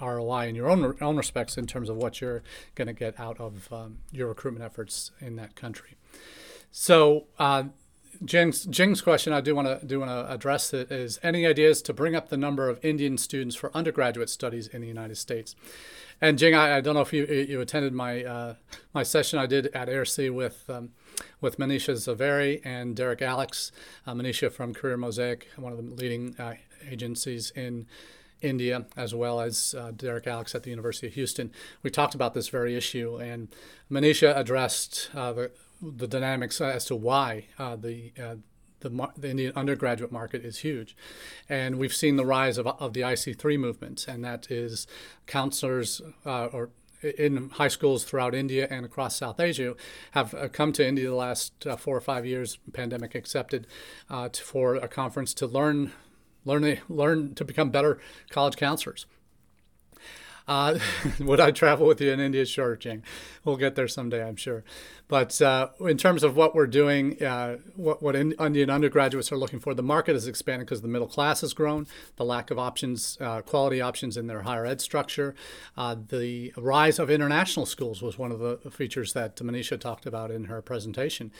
ROI 0.00 0.46
in 0.46 0.54
your 0.54 0.68
own 0.68 0.96
own 1.00 1.16
respects 1.16 1.58
in 1.58 1.66
terms 1.66 1.88
of 1.88 1.96
what 1.96 2.20
you're 2.20 2.44
going 2.76 2.86
to 2.86 2.92
get 2.92 3.18
out 3.18 3.40
of 3.40 3.72
um, 3.72 3.98
your 4.12 4.28
recruitment 4.28 4.64
efforts 4.64 5.10
in 5.20 5.34
that 5.34 5.56
country. 5.56 5.96
So, 6.70 7.26
uh, 7.38 7.64
Jing's, 8.24 8.64
Jing's 8.64 9.00
question 9.00 9.32
I 9.32 9.40
do 9.40 9.54
want 9.54 9.80
to 9.80 9.86
do 9.86 10.00
want 10.00 10.10
to 10.10 10.32
address 10.32 10.74
it 10.74 10.90
is 10.90 11.20
any 11.22 11.46
ideas 11.46 11.80
to 11.82 11.92
bring 11.92 12.16
up 12.16 12.30
the 12.30 12.36
number 12.36 12.68
of 12.68 12.84
Indian 12.84 13.16
students 13.16 13.54
for 13.54 13.70
undergraduate 13.76 14.28
studies 14.28 14.66
in 14.66 14.80
the 14.80 14.88
United 14.88 15.16
States? 15.16 15.54
And 16.20 16.36
Jing, 16.36 16.54
I, 16.54 16.78
I 16.78 16.80
don't 16.80 16.94
know 16.94 17.00
if 17.00 17.12
you 17.12 17.24
you 17.26 17.60
attended 17.60 17.92
my 17.92 18.24
uh, 18.24 18.54
my 18.92 19.04
session 19.04 19.38
I 19.38 19.46
did 19.46 19.68
at 19.68 19.88
AIRC 19.88 20.34
with 20.34 20.68
um, 20.68 20.90
with 21.40 21.58
Manisha 21.58 21.94
Zaveri 21.94 22.60
and 22.64 22.96
Derek 22.96 23.22
Alex, 23.22 23.70
uh, 24.06 24.14
Manisha 24.14 24.50
from 24.50 24.74
Career 24.74 24.96
Mosaic, 24.96 25.48
one 25.56 25.72
of 25.72 25.78
the 25.78 25.94
leading 25.94 26.34
uh, 26.38 26.54
agencies 26.90 27.52
in 27.52 27.86
India, 28.40 28.86
as 28.96 29.14
well 29.14 29.40
as 29.40 29.74
uh, 29.78 29.92
Derek 29.92 30.26
Alex 30.26 30.54
at 30.54 30.64
the 30.64 30.70
University 30.70 31.06
of 31.06 31.14
Houston. 31.14 31.52
We 31.82 31.90
talked 31.90 32.14
about 32.14 32.34
this 32.34 32.48
very 32.48 32.76
issue, 32.76 33.16
and 33.16 33.48
Manisha 33.90 34.36
addressed 34.36 35.10
uh, 35.14 35.32
the 35.32 35.50
the 35.80 36.06
dynamics 36.06 36.60
as 36.60 36.84
to 36.86 36.96
why 36.96 37.46
uh, 37.58 37.76
the 37.76 38.12
uh, 38.20 38.36
the, 38.80 39.08
the, 39.16 39.30
Indian 39.30 39.52
undergraduate 39.56 40.12
market 40.12 40.44
is 40.44 40.58
huge. 40.58 40.96
And 41.48 41.78
we've 41.78 41.92
seen 41.92 42.14
the 42.14 42.24
rise 42.24 42.58
of, 42.58 42.68
of 42.68 42.92
the 42.92 43.00
IC3 43.00 43.58
movement, 43.58 44.06
and 44.06 44.24
that 44.24 44.52
is 44.52 44.86
counselors 45.26 46.00
uh, 46.24 46.46
or 46.46 46.70
in 47.02 47.50
high 47.50 47.68
schools 47.68 48.04
throughout 48.04 48.34
India 48.34 48.66
and 48.70 48.84
across 48.84 49.16
South 49.16 49.38
Asia 49.38 49.74
have 50.12 50.34
uh, 50.34 50.48
come 50.48 50.72
to 50.72 50.86
India 50.86 51.08
the 51.08 51.14
last 51.14 51.66
uh, 51.66 51.76
four 51.76 51.96
or 51.96 52.00
five 52.00 52.26
years, 52.26 52.58
pandemic 52.72 53.14
accepted, 53.14 53.66
uh, 54.10 54.28
to, 54.28 54.42
for 54.42 54.74
a 54.76 54.88
conference 54.88 55.32
to 55.34 55.46
learn, 55.46 55.92
learn, 56.44 56.78
learn 56.88 57.34
to 57.34 57.44
become 57.44 57.70
better 57.70 57.98
college 58.30 58.56
counselors. 58.56 59.06
Uh, 60.48 60.78
would 61.20 61.40
I 61.40 61.50
travel 61.50 61.86
with 61.86 62.00
you 62.00 62.10
in 62.10 62.18
India? 62.18 62.46
Sure, 62.46 62.74
Jing. 62.74 63.04
We'll 63.44 63.58
get 63.58 63.74
there 63.74 63.86
someday, 63.86 64.26
I'm 64.26 64.36
sure. 64.36 64.64
But 65.06 65.40
uh, 65.40 65.68
in 65.80 65.98
terms 65.98 66.22
of 66.22 66.36
what 66.36 66.54
we're 66.54 66.66
doing, 66.66 67.22
uh, 67.22 67.58
what, 67.76 68.02
what 68.02 68.16
Indian 68.16 68.70
undergraduates 68.70 69.30
are 69.30 69.36
looking 69.36 69.60
for, 69.60 69.74
the 69.74 69.82
market 69.82 70.14
has 70.14 70.26
expanded 70.26 70.66
because 70.66 70.80
the 70.80 70.88
middle 70.88 71.06
class 71.06 71.42
has 71.42 71.52
grown, 71.52 71.86
the 72.16 72.24
lack 72.24 72.50
of 72.50 72.58
options, 72.58 73.18
uh, 73.20 73.42
quality 73.42 73.80
options 73.80 74.16
in 74.16 74.26
their 74.26 74.42
higher 74.42 74.64
ed 74.66 74.80
structure. 74.80 75.34
Uh, 75.76 75.96
the 76.08 76.52
rise 76.56 76.98
of 76.98 77.10
international 77.10 77.66
schools 77.66 78.02
was 78.02 78.18
one 78.18 78.32
of 78.32 78.38
the 78.38 78.70
features 78.70 79.12
that 79.12 79.36
Manisha 79.36 79.78
talked 79.78 80.06
about 80.06 80.30
in 80.30 80.44
her 80.44 80.62
presentation. 80.62 81.30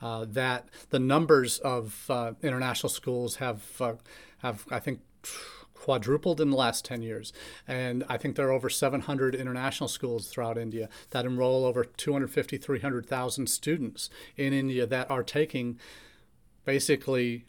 Uh, 0.00 0.26
that 0.28 0.68
the 0.90 0.98
numbers 0.98 1.58
of 1.58 2.10
international 2.42 2.90
schools 2.90 3.36
have, 3.36 3.62
have 4.38 4.66
I 4.70 4.78
think, 4.78 5.00
quadrupled 5.78 6.40
in 6.40 6.50
the 6.50 6.56
last 6.56 6.84
10 6.84 7.02
years. 7.02 7.32
And 7.66 8.04
I 8.08 8.16
think 8.16 8.36
there 8.36 8.48
are 8.48 8.52
over 8.52 8.68
700 8.68 9.34
international 9.34 9.88
schools 9.88 10.28
throughout 10.28 10.58
India 10.58 10.88
that 11.10 11.24
enroll 11.24 11.64
over 11.64 11.84
250, 11.84 12.58
300,000 12.58 13.46
students 13.48 14.10
in 14.36 14.52
India 14.52 14.86
that 14.86 15.10
are 15.10 15.22
taking 15.22 15.78
basically 16.64 17.44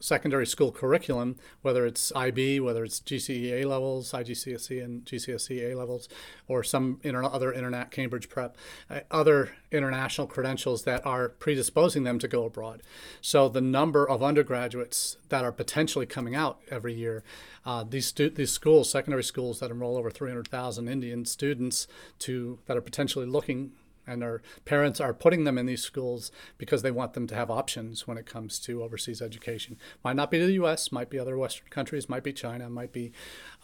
secondary 0.00 0.46
school 0.46 0.72
curriculum, 0.72 1.36
whether 1.62 1.86
it's 1.86 2.12
IB, 2.14 2.60
whether 2.60 2.84
it's 2.84 3.00
GCE 3.00 3.62
A 3.62 3.64
levels, 3.64 4.12
IGCSE 4.12 4.82
and 4.82 5.04
GCSE 5.04 5.72
A 5.72 5.76
levels, 5.76 6.08
or 6.46 6.62
some 6.62 7.00
other 7.04 7.52
internet 7.52 7.90
Cambridge 7.90 8.28
prep, 8.28 8.56
uh, 8.90 9.00
other 9.10 9.50
international 9.70 10.26
credentials 10.26 10.84
that 10.84 11.04
are 11.04 11.28
predisposing 11.28 12.04
them 12.04 12.18
to 12.18 12.28
go 12.28 12.44
abroad. 12.44 12.82
So 13.20 13.48
the 13.48 13.60
number 13.60 14.08
of 14.08 14.22
undergraduates 14.22 15.16
that 15.28 15.44
are 15.44 15.52
potentially 15.52 16.06
coming 16.06 16.34
out 16.34 16.60
every 16.70 16.94
year, 16.94 17.22
uh, 17.66 17.84
these 17.84 18.06
stu- 18.06 18.30
these 18.30 18.52
schools, 18.52 18.90
secondary 18.90 19.24
schools 19.24 19.60
that 19.60 19.70
enroll 19.70 19.96
over 19.96 20.10
300,000 20.10 20.88
Indian 20.88 21.24
students 21.24 21.86
to 22.20 22.58
that 22.66 22.76
are 22.76 22.82
potentially 22.82 23.26
looking 23.26 23.72
and 24.08 24.24
our 24.24 24.42
parents 24.64 25.00
are 25.00 25.14
putting 25.14 25.44
them 25.44 25.58
in 25.58 25.66
these 25.66 25.82
schools 25.82 26.32
because 26.56 26.82
they 26.82 26.90
want 26.90 27.12
them 27.12 27.26
to 27.26 27.34
have 27.34 27.50
options 27.50 28.06
when 28.06 28.18
it 28.18 28.26
comes 28.26 28.58
to 28.60 28.82
overseas 28.82 29.22
education. 29.22 29.76
Might 30.02 30.16
not 30.16 30.30
be 30.30 30.38
the 30.38 30.52
U.S., 30.52 30.90
might 30.90 31.10
be 31.10 31.18
other 31.18 31.36
Western 31.36 31.68
countries, 31.68 32.08
might 32.08 32.24
be 32.24 32.32
China, 32.32 32.68
might 32.68 32.92
be 32.92 33.12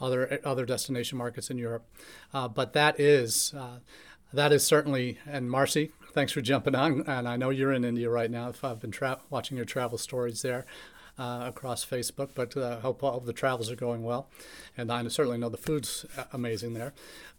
other 0.00 0.40
other 0.44 0.66
destination 0.66 1.18
markets 1.18 1.50
in 1.50 1.58
Europe, 1.58 1.86
uh, 2.32 2.48
but 2.48 2.72
that 2.74 2.98
is. 3.00 3.54
Uh, 3.56 3.78
that 4.32 4.52
is 4.52 4.66
certainly, 4.66 5.18
and 5.26 5.48
Marcy, 5.48 5.92
thanks 6.12 6.32
for 6.32 6.40
jumping 6.40 6.74
on. 6.74 7.04
And 7.06 7.28
I 7.28 7.36
know 7.36 7.50
you're 7.50 7.72
in 7.72 7.84
India 7.84 8.10
right 8.10 8.28
now. 8.28 8.48
If 8.48 8.64
I've 8.64 8.80
been 8.80 8.90
tra- 8.90 9.20
watching 9.30 9.56
your 9.56 9.64
travel 9.64 9.96
stories 9.96 10.42
there, 10.42 10.66
uh, 11.18 11.44
across 11.46 11.84
Facebook, 11.84 12.30
but 12.34 12.56
uh, 12.56 12.80
hope 12.80 13.02
all 13.02 13.20
the 13.20 13.32
travels 13.32 13.70
are 13.70 13.76
going 13.76 14.02
well. 14.02 14.28
And 14.76 14.90
I 14.90 15.06
certainly 15.08 15.38
know 15.38 15.48
the 15.48 15.56
food's 15.56 16.04
uh, 16.16 16.24
amazing 16.32 16.74
there, 16.74 16.92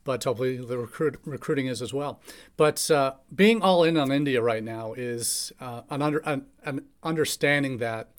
but 0.03 0.23
hopefully 0.23 0.57
the 0.57 0.77
recruit, 0.77 1.19
recruiting 1.25 1.67
is 1.67 1.81
as 1.81 1.93
well. 1.93 2.19
But 2.57 2.89
uh, 2.89 3.13
being 3.33 3.61
all 3.61 3.83
in 3.83 3.97
on 3.97 4.11
India 4.11 4.41
right 4.41 4.63
now 4.63 4.93
is 4.93 5.51
uh, 5.59 5.81
an, 5.89 6.01
under, 6.01 6.19
an, 6.19 6.45
an, 6.63 6.85
understanding 7.03 7.77
that 7.79 8.11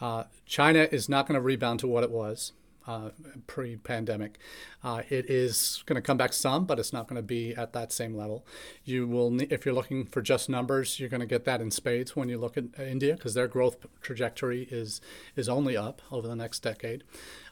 uh, 0.00 0.24
China 0.46 0.88
is 0.90 1.08
not 1.08 1.26
going 1.26 1.36
to 1.36 1.42
rebound 1.42 1.80
to 1.80 1.86
what 1.86 2.04
it 2.04 2.10
was 2.10 2.52
uh, 2.90 3.10
pre-pandemic. 3.46 4.38
Uh, 4.82 5.02
it 5.10 5.30
is 5.30 5.84
going 5.86 5.94
to 5.94 6.02
come 6.02 6.16
back 6.16 6.32
some, 6.32 6.64
but 6.64 6.78
it's 6.80 6.92
not 6.92 7.06
going 7.06 7.16
to 7.16 7.22
be 7.22 7.54
at 7.54 7.72
that 7.72 7.92
same 7.92 8.16
level. 8.16 8.44
You 8.84 9.06
will, 9.06 9.40
if 9.42 9.64
you're 9.64 9.74
looking 9.74 10.06
for 10.06 10.20
just 10.20 10.48
numbers, 10.48 10.98
you're 10.98 11.08
going 11.08 11.20
to 11.20 11.26
get 11.26 11.44
that 11.44 11.60
in 11.60 11.70
spades 11.70 12.16
when 12.16 12.28
you 12.28 12.36
look 12.36 12.56
at 12.56 12.64
India 12.80 13.14
because 13.14 13.34
their 13.34 13.46
growth 13.46 13.86
trajectory 14.00 14.66
is 14.70 15.00
is 15.36 15.48
only 15.48 15.76
up 15.76 16.02
over 16.10 16.26
the 16.26 16.34
next 16.34 16.60
decade. 16.60 17.04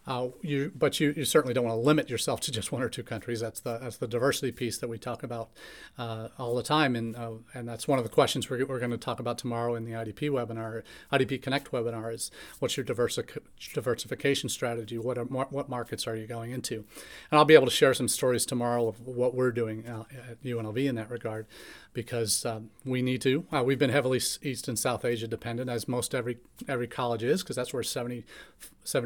Uh, 0.07 0.29
you, 0.43 0.73
but 0.75 1.01
you, 1.01 1.13
you 1.17 1.25
certainly 1.25 1.53
don't 1.53 1.65
want 1.65 1.77
to 1.77 1.81
limit 1.81 2.09
yourself 2.09 2.41
to 2.41 2.53
just 2.53 2.73
one 2.73 2.83
or 2.83 2.89
two 2.89 3.03
countries. 3.03 3.41
That's 3.41 3.61
the 3.61 3.79
that's 3.79 3.99
the 3.99 4.09
diversity 4.09 4.53
piece 4.53 4.79
that 4.79 4.89
we 4.89 4.99
talk 4.99 5.23
about 5.23 5.51
uh, 5.99 6.29
all 6.39 6.55
the 6.55 6.63
time, 6.63 6.97
and 6.97 7.15
uh, 7.15 7.33
and 7.55 7.69
that's 7.69 7.87
one 7.87 7.99
of 7.99 8.05
the 8.05 8.11
questions 8.11 8.49
we're, 8.49 8.65
we're 8.65 8.79
going 8.79 8.91
to 8.91 8.97
talk 8.97 9.21
about 9.21 9.39
tomorrow 9.39 9.75
in 9.75 9.85
the 9.85 9.93
IDP 9.93 10.31
webinar, 10.31 10.83
IDP 11.13 11.43
Connect 11.43 11.71
webinar. 11.73 12.13
Is 12.13 12.31
what's 12.59 12.77
your 12.77 12.87
diversi- 12.87 13.39
diversification 13.75 14.49
strategy? 14.49 14.99
What 14.99 15.19
are, 15.19 15.25
what 15.25 15.69
markets 15.69 16.07
are 16.07 16.17
you 16.17 16.27
going 16.27 16.53
into? 16.53 16.85
And 17.31 17.39
I'll 17.39 17.45
be 17.45 17.55
able 17.55 17.67
to 17.67 17.73
share 17.73 17.93
some 17.95 18.09
stories 18.09 18.47
tomorrow 18.47 18.89
of 18.89 19.01
what 19.07 19.35
we're 19.35 19.53
doing 19.53 19.87
uh, 19.87 20.05
at 20.31 20.43
UNLV 20.43 20.89
in 20.89 20.95
that 20.95 21.11
regard 21.11 21.47
because 21.93 22.45
um, 22.47 22.71
we 22.85 23.03
need 23.03 23.21
to. 23.23 23.45
Uh, 23.53 23.63
we've 23.63 23.79
been 23.79 23.91
heavily 23.91 24.21
East 24.43 24.69
and 24.69 24.79
South 24.79 25.05
Asia 25.05 25.27
dependent, 25.27 25.71
as 25.71 25.89
most 25.89 26.15
every 26.15 26.39
every 26.67 26.87
college 26.87 27.23
is, 27.23 27.43
because 27.43 27.57
that's 27.57 27.73
where 27.73 27.83
70 27.83 28.25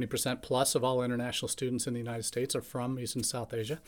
percent 0.07 0.43
plus 0.43 0.75
of 0.75 0.85
all 0.85 1.03
international 1.03 1.49
students 1.49 1.87
in 1.87 1.95
the 1.95 2.01
United 2.01 2.25
States 2.25 2.55
are 2.55 2.63
from 2.63 2.99
East 2.99 3.17
and 3.17 3.27
South 3.27 3.53
Asia. 3.53 3.81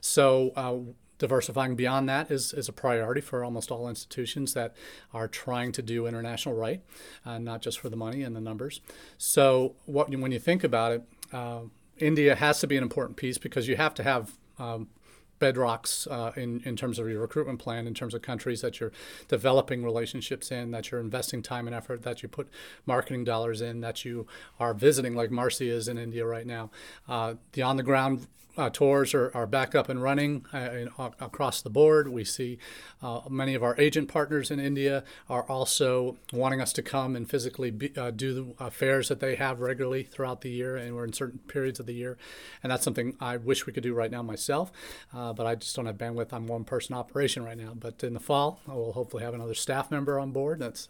So. 0.00 0.52
Uh, 0.56 0.92
diversifying 1.18 1.74
beyond 1.74 2.08
that 2.08 2.30
is, 2.30 2.52
is 2.52 2.68
a 2.68 2.72
priority 2.72 3.20
for 3.20 3.42
almost 3.42 3.72
all 3.72 3.88
institutions 3.88 4.54
that 4.54 4.76
are 5.12 5.26
trying 5.26 5.72
to 5.72 5.82
do 5.82 6.06
international 6.06 6.54
right, 6.54 6.80
uh, 7.26 7.38
not 7.38 7.60
just 7.60 7.80
for 7.80 7.88
the 7.88 7.96
money 7.96 8.22
and 8.22 8.36
the 8.36 8.40
numbers. 8.40 8.80
So, 9.18 9.74
what 9.84 10.10
when 10.10 10.30
you 10.30 10.38
think 10.38 10.62
about 10.62 10.92
it, 10.92 11.02
uh, 11.32 11.62
India 11.98 12.36
has 12.36 12.60
to 12.60 12.66
be 12.66 12.76
an 12.76 12.82
important 12.82 13.16
piece 13.16 13.36
because 13.36 13.66
you 13.66 13.76
have 13.76 13.94
to 13.94 14.04
have 14.04 14.38
um, 14.58 14.88
bedrocks 15.38 16.06
uh, 16.10 16.32
in, 16.36 16.60
in 16.64 16.76
terms 16.76 16.98
of 16.98 17.08
your 17.08 17.20
recruitment 17.20 17.58
plan, 17.58 17.86
in 17.86 17.94
terms 17.94 18.14
of 18.14 18.22
countries 18.22 18.60
that 18.60 18.80
you're 18.80 18.92
developing 19.28 19.84
relationships 19.84 20.50
in, 20.50 20.70
that 20.70 20.90
you're 20.90 21.00
investing 21.00 21.42
time 21.42 21.66
and 21.66 21.74
effort, 21.74 22.02
that 22.02 22.22
you 22.22 22.28
put 22.28 22.48
marketing 22.86 23.24
dollars 23.24 23.60
in, 23.60 23.80
that 23.80 24.04
you 24.04 24.26
are 24.58 24.74
visiting, 24.74 25.14
like 25.14 25.30
Marcy 25.30 25.68
is 25.68 25.88
in 25.88 25.98
India 25.98 26.24
right 26.26 26.46
now. 26.46 26.70
Uh, 27.08 27.34
the 27.52 27.62
on 27.62 27.76
the 27.76 27.82
ground 27.82 28.26
uh, 28.58 28.68
tours 28.68 29.14
are, 29.14 29.30
are 29.34 29.46
back 29.46 29.74
up 29.74 29.88
and 29.88 30.02
running 30.02 30.44
uh, 30.52 30.58
in, 30.58 30.88
uh, 30.98 31.10
across 31.20 31.62
the 31.62 31.70
board. 31.70 32.08
We 32.08 32.24
see 32.24 32.58
uh, 33.00 33.20
many 33.30 33.54
of 33.54 33.62
our 33.62 33.78
agent 33.78 34.08
partners 34.08 34.50
in 34.50 34.58
India 34.58 35.04
are 35.28 35.44
also 35.44 36.18
wanting 36.32 36.60
us 36.60 36.72
to 36.74 36.82
come 36.82 37.14
and 37.14 37.30
physically 37.30 37.70
be, 37.70 37.96
uh, 37.96 38.10
do 38.10 38.54
the 38.58 38.70
fairs 38.70 39.08
that 39.08 39.20
they 39.20 39.36
have 39.36 39.60
regularly 39.60 40.02
throughout 40.02 40.40
the 40.40 40.50
year, 40.50 40.76
and 40.76 40.94
we're 40.94 41.04
in 41.04 41.12
certain 41.12 41.38
periods 41.46 41.78
of 41.78 41.86
the 41.86 41.94
year. 41.94 42.18
And 42.62 42.72
that's 42.72 42.84
something 42.84 43.16
I 43.20 43.36
wish 43.36 43.64
we 43.64 43.72
could 43.72 43.84
do 43.84 43.94
right 43.94 44.10
now 44.10 44.22
myself, 44.22 44.72
uh, 45.14 45.32
but 45.32 45.46
I 45.46 45.54
just 45.54 45.76
don't 45.76 45.86
have 45.86 45.96
bandwidth. 45.96 46.32
I'm 46.32 46.46
one 46.48 46.64
person 46.64 46.94
operation 46.94 47.44
right 47.44 47.56
now. 47.56 47.72
But 47.74 48.02
in 48.02 48.14
the 48.14 48.20
fall, 48.20 48.60
we'll 48.66 48.92
hopefully 48.92 49.22
have 49.22 49.34
another 49.34 49.54
staff 49.54 49.90
member 49.90 50.18
on 50.18 50.32
board. 50.32 50.58
That's 50.58 50.88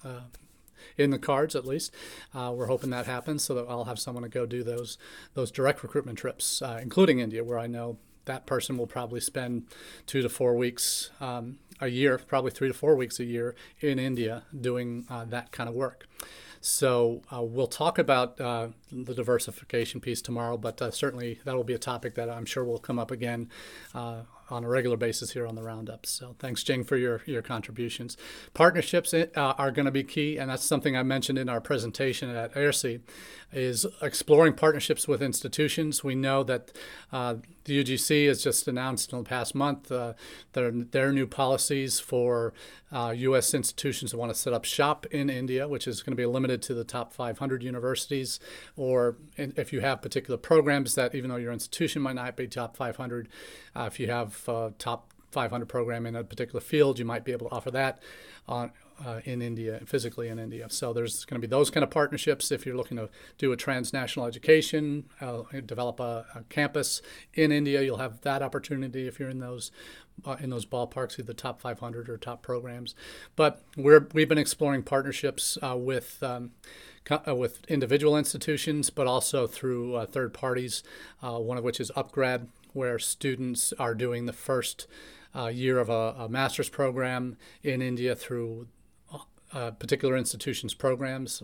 in 0.97 1.11
the 1.11 1.19
cards 1.19 1.55
at 1.55 1.67
least. 1.67 1.93
Uh, 2.35 2.53
we're 2.55 2.67
hoping 2.67 2.91
that 2.91 3.07
happens 3.07 3.45
so 3.45 3.55
that 3.55 3.67
I'll 3.69 3.85
have 3.85 3.99
someone 3.99 4.23
to 4.23 4.29
go 4.29 4.47
do 4.47 4.63
those 4.63 4.99
those 5.35 5.51
direct 5.51 5.83
recruitment 5.83 6.19
trips, 6.19 6.63
uh, 6.63 6.79
including 6.83 7.21
India, 7.21 7.45
where 7.45 7.59
I 7.59 7.67
know 7.67 7.99
that 8.25 8.47
person 8.47 8.77
will 8.79 8.87
probably 8.87 9.21
spend 9.21 9.67
two 10.07 10.23
to 10.23 10.29
four 10.29 10.55
weeks 10.55 11.11
um, 11.21 11.59
a 11.81 11.89
year, 11.89 12.19
probably 12.19 12.51
three 12.51 12.69
to 12.69 12.75
four 12.75 12.95
weeks 12.95 13.19
a 13.19 13.25
year 13.25 13.57
in 13.81 13.99
India 13.99 14.45
doing 14.59 15.07
uh, 15.11 15.25
that 15.25 15.51
kind 15.51 15.69
of 15.69 15.75
work. 15.75 16.07
So 16.61 17.23
uh, 17.33 17.43
we'll 17.43 17.69
talk 17.69 17.99
about 17.99 18.41
uh, 18.41 18.69
the 18.91 19.15
diversification 19.15 20.01
piece 20.01 20.23
tomorrow, 20.23 20.57
but 20.57 20.81
uh, 20.81 20.91
certainly 20.91 21.41
that 21.45 21.55
will 21.55 21.65
be 21.65 21.75
a 21.75 21.79
topic 21.79 22.15
that 22.15 22.31
I'm 22.31 22.45
sure 22.45 22.65
will 22.65 22.79
come 22.79 22.99
up 22.99 23.11
again 23.11 23.49
uh, 23.95 24.23
on 24.51 24.65
a 24.65 24.69
regular 24.69 24.97
basis 24.97 25.33
here 25.33 25.47
on 25.47 25.55
the 25.55 25.63
roundup. 25.63 26.07
So 26.07 26.35
thanks, 26.39 26.63
Jing, 26.63 26.85
for 26.85 26.97
your, 26.97 27.23
your 27.27 27.43
contributions. 27.43 28.17
Partnerships 28.55 29.13
uh, 29.13 29.27
are 29.37 29.71
going 29.71 29.87
to 29.87 29.93
be 29.93 30.05
key, 30.05 30.39
and 30.39 30.51
that's 30.51 30.65
something 30.65 30.97
I 30.97 31.03
mentioned 31.03 31.39
in 31.39 31.49
our 31.49 31.61
presentation 31.61 32.35
at 32.35 32.55
AIRC, 32.55 33.01
is 33.53 33.87
exploring 34.03 34.55
partnerships 34.55 35.09
with 35.09 35.23
institutions. 35.23 36.05
We 36.05 36.15
know 36.15 36.43
that 36.45 36.73
uh, 37.13 37.37
the 37.65 37.83
UGC 37.83 38.27
has 38.29 38.43
just 38.43 38.69
announced 38.69 39.13
in 39.13 39.19
the 39.19 39.25
past 39.25 39.55
month 39.55 39.91
uh, 39.91 40.15
their, 40.53 40.71
their 40.71 41.13
new 41.13 41.27
policies 41.27 42.01
for 42.01 42.53
U.S. 42.93 43.55
Uh, 43.55 43.57
institutions 43.57 44.11
that 44.11 44.19
want 44.19 44.33
to 44.33 44.39
set 44.39 44.53
up 44.53 44.65
shop 44.65 45.07
in 45.07 45.29
India, 45.31 45.69
which 45.69 45.87
is 45.87 46.03
going 46.03 46.13
to 46.13 46.17
be 46.17 46.27
limited 46.27 46.63
to 46.63 46.75
the 46.75 46.85
top 46.85 47.13
500 47.13 47.63
universities, 47.63 48.41
or 48.79 49.17
if 49.37 49.73
you 49.73 49.81
have 49.81 50.01
particular 50.01 50.39
programs 50.39 50.95
that, 50.95 51.15
even 51.15 51.31
though 51.31 51.37
your 51.37 51.53
institution 51.53 52.01
might 52.01 52.15
not 52.15 52.37
be 52.37 52.47
top 52.47 52.77
500, 52.77 53.29
uh, 53.75 53.83
if 53.83 53.99
you 53.99 54.09
have 54.09 54.49
uh, 54.49 54.71
top 54.79 55.13
500 55.33 55.67
program 55.67 56.07
in 56.07 56.15
a 56.15 56.23
particular 56.23 56.61
field, 56.61 56.99
you 56.99 57.05
might 57.05 57.25
be 57.25 57.33
able 57.33 57.49
to 57.49 57.55
offer 57.55 57.73
that 57.73 58.01
on, 58.47 58.71
uh, 59.05 59.21
in 59.25 59.43
India, 59.43 59.81
physically 59.85 60.29
in 60.29 60.39
India. 60.39 60.67
So 60.71 60.93
there's 60.93 61.25
going 61.25 61.41
to 61.41 61.47
be 61.47 61.51
those 61.51 61.71
kind 61.71 61.85
of 61.85 61.91
partnerships. 61.91 62.51
If 62.51 62.65
you're 62.65 62.77
looking 62.77 62.97
to 62.97 63.11
do 63.37 63.53
a 63.53 63.57
transnational 63.57 64.27
education, 64.27 65.05
uh, 65.21 65.43
develop 65.67 66.01
a, 66.01 66.25
a, 66.35 66.43
campus 66.45 67.03
in 67.35 67.53
India, 67.53 67.83
you'll 67.83 67.99
have 67.99 68.21
that 68.23 68.43
opportunity 68.43 69.07
if 69.07 69.19
you're 69.19 69.31
in 69.31 69.41
those 69.41 69.71
uh, 70.25 70.37
in 70.41 70.51
those 70.51 70.67
ballparks, 70.67 71.19
either 71.19 71.33
top 71.33 71.61
500 71.61 72.09
or 72.09 72.17
top 72.17 72.43
programs. 72.43 72.95
But 73.37 73.63
we're 73.77 74.09
we've 74.15 74.29
been 74.29 74.39
exploring 74.39 74.83
partnerships 74.83 75.59
uh, 75.63 75.77
with. 75.77 76.23
Um, 76.23 76.53
with 77.27 77.65
individual 77.69 78.17
institutions, 78.17 78.91
but 78.91 79.07
also 79.07 79.47
through 79.47 79.95
uh, 79.95 80.07
third 80.07 80.35
parties, 80.35 80.83
one 81.21 81.59
of 81.59 81.65
which 81.65 81.81
is 81.81 81.91
UpGrad, 81.97 82.49
where 82.73 82.99
students 82.99 83.73
are 83.79 83.95
doing 83.95 84.27
the 84.27 84.33
first 84.33 84.87
uh, 85.35 85.47
year 85.47 85.79
of 85.79 85.89
a, 85.89 86.15
a, 86.19 86.29
master's 86.29 86.69
program 86.69 87.37
in 87.63 87.83
India 87.83 88.15
through 88.15 88.69
uh, 89.53 89.71
particular 89.73 90.17
institutions' 90.17 90.75
programs. 90.75 91.43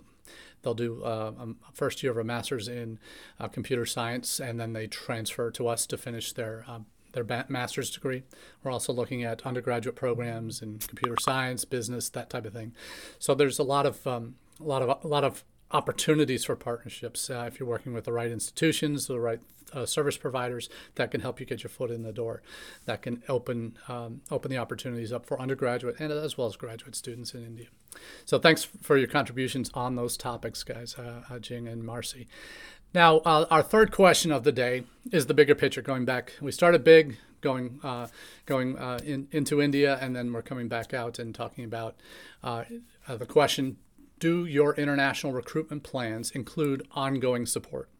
They'll 0.62 0.74
do 0.74 1.02
uh, 1.04 1.32
a 1.38 1.72
first 1.72 2.02
year 2.02 2.12
of 2.12 2.18
a 2.18 2.24
master's 2.24 2.68
in 2.68 2.98
uh, 3.38 3.48
computer 3.48 3.84
science, 3.84 4.40
and 4.40 4.58
then 4.58 4.72
they 4.72 4.86
transfer 4.86 5.50
to 5.50 5.68
us 5.68 5.86
to 5.86 5.98
finish 5.98 6.32
their 6.32 6.64
um, 6.66 6.86
their 7.12 7.44
master's 7.48 7.90
degree. 7.90 8.24
We're 8.62 8.72
also 8.72 8.92
looking 8.92 9.22
at 9.22 9.46
undergraduate 9.46 9.94
programs 9.94 10.60
in 10.62 10.78
computer 10.78 11.14
science, 11.20 11.64
business, 11.64 12.08
that 12.08 12.28
type 12.28 12.44
of 12.44 12.52
thing. 12.52 12.74
So 13.20 13.34
there's 13.34 13.60
a 13.60 13.62
lot 13.62 13.86
of 13.86 14.04
um, 14.06 14.34
a 14.58 14.64
lot 14.64 14.82
of 14.82 15.04
a 15.04 15.06
lot 15.06 15.22
of 15.22 15.44
opportunities 15.70 16.44
for 16.44 16.56
partnerships 16.56 17.30
uh, 17.30 17.44
if 17.46 17.58
you're 17.58 17.68
working 17.68 17.92
with 17.92 18.04
the 18.04 18.12
right 18.12 18.30
institutions, 18.30 19.06
the 19.06 19.20
right 19.20 19.40
uh, 19.72 19.84
service 19.84 20.16
providers 20.16 20.68
that 20.94 21.10
can 21.10 21.20
help 21.20 21.40
you 21.40 21.46
get 21.46 21.62
your 21.62 21.70
foot 21.70 21.90
in 21.90 22.02
the 22.02 22.12
door, 22.12 22.42
that 22.84 23.02
can 23.02 23.22
open 23.28 23.76
um, 23.88 24.20
open 24.30 24.50
the 24.50 24.58
opportunities 24.58 25.12
up 25.12 25.26
for 25.26 25.40
undergraduate 25.40 25.96
and 25.98 26.12
as 26.12 26.38
well 26.38 26.46
as 26.46 26.56
graduate 26.56 26.94
students 26.94 27.34
in 27.34 27.44
India. 27.44 27.66
So 28.24 28.38
thanks 28.38 28.64
for 28.64 28.96
your 28.96 29.08
contributions 29.08 29.70
on 29.74 29.96
those 29.96 30.16
topics, 30.16 30.62
guys, 30.62 30.94
uh, 30.96 31.22
uh 31.28 31.38
Jing 31.38 31.66
and 31.66 31.82
Marcy. 31.82 32.28
Now, 32.94 33.18
uh, 33.18 33.46
our 33.50 33.62
third 33.62 33.90
question 33.90 34.30
of 34.30 34.44
the 34.44 34.52
day 34.52 34.84
is 35.10 35.26
the 35.26 35.34
bigger 35.34 35.56
picture. 35.56 35.82
Going 35.82 36.04
back, 36.04 36.34
we 36.40 36.52
started 36.52 36.84
big, 36.84 37.16
going 37.40 37.80
uh, 37.82 38.06
going 38.46 38.78
uh, 38.78 39.00
in, 39.04 39.26
into 39.32 39.60
India, 39.60 39.98
and 40.00 40.14
then 40.14 40.32
we're 40.32 40.42
coming 40.42 40.68
back 40.68 40.94
out 40.94 41.18
and 41.18 41.34
talking 41.34 41.64
about 41.64 41.96
uh, 42.44 42.64
uh, 43.08 43.16
the 43.16 43.26
question: 43.26 43.78
Do 44.24 44.46
your 44.46 44.74
international 44.76 45.34
recruitment 45.34 45.82
plans 45.82 46.30
include 46.30 46.88
ongoing 46.92 47.44
support? 47.44 47.90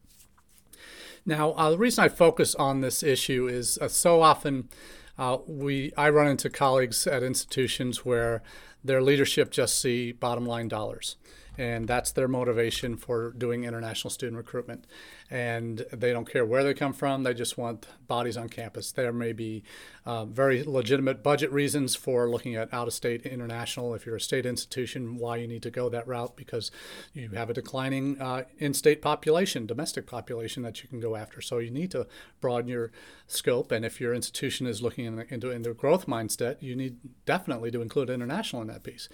Now, 1.26 1.50
uh, 1.50 1.68
the 1.68 1.76
reason 1.76 2.02
I 2.02 2.08
focus 2.08 2.54
on 2.54 2.80
this 2.80 3.02
issue 3.02 3.46
is 3.46 3.76
uh, 3.76 3.88
so 3.88 4.22
often 4.22 4.70
uh, 5.18 5.36
we 5.46 5.92
I 5.98 6.08
run 6.08 6.28
into 6.28 6.48
colleagues 6.48 7.06
at 7.06 7.22
institutions 7.22 8.06
where 8.06 8.42
their 8.82 9.02
leadership 9.02 9.50
just 9.50 9.78
see 9.78 10.12
bottom 10.12 10.46
line 10.46 10.68
dollars 10.68 11.16
and 11.56 11.86
that's 11.86 12.12
their 12.12 12.28
motivation 12.28 12.96
for 12.96 13.32
doing 13.32 13.64
international 13.64 14.10
student 14.10 14.36
recruitment. 14.36 14.86
And 15.30 15.84
they 15.92 16.12
don't 16.12 16.30
care 16.30 16.44
where 16.44 16.62
they 16.62 16.74
come 16.74 16.92
from; 16.92 17.22
they 17.22 17.34
just 17.34 17.56
want 17.56 17.86
bodies 18.06 18.36
on 18.36 18.48
campus. 18.48 18.92
There 18.92 19.12
may 19.12 19.32
be 19.32 19.62
uh, 20.04 20.24
very 20.26 20.62
legitimate 20.62 21.22
budget 21.22 21.50
reasons 21.52 21.94
for 21.94 22.28
looking 22.28 22.54
at 22.54 22.72
out-of-state 22.72 23.24
international. 23.24 23.94
If 23.94 24.04
you're 24.06 24.16
a 24.16 24.20
state 24.20 24.46
institution, 24.46 25.16
why 25.16 25.36
you 25.36 25.48
need 25.48 25.62
to 25.62 25.70
go 25.70 25.88
that 25.88 26.06
route 26.06 26.36
because 26.36 26.70
you 27.12 27.30
have 27.30 27.50
a 27.50 27.54
declining 27.54 28.20
uh, 28.20 28.44
in-state 28.58 29.00
population, 29.00 29.66
domestic 29.66 30.06
population 30.06 30.62
that 30.62 30.82
you 30.82 30.88
can 30.88 31.00
go 31.00 31.16
after. 31.16 31.40
So 31.40 31.58
you 31.58 31.70
need 31.70 31.90
to 31.92 32.06
broaden 32.40 32.68
your 32.68 32.92
scope. 33.26 33.72
And 33.72 33.84
if 33.84 34.00
your 34.00 34.14
institution 34.14 34.66
is 34.66 34.82
looking 34.82 35.06
in, 35.06 35.20
into 35.30 35.50
into 35.50 35.72
growth 35.74 36.06
mindset, 36.06 36.60
you 36.60 36.76
need 36.76 36.98
definitely 37.24 37.70
to 37.70 37.80
include 37.80 38.10
international 38.10 38.62
in 38.62 38.68
that 38.68 38.82
piece. 38.82 39.08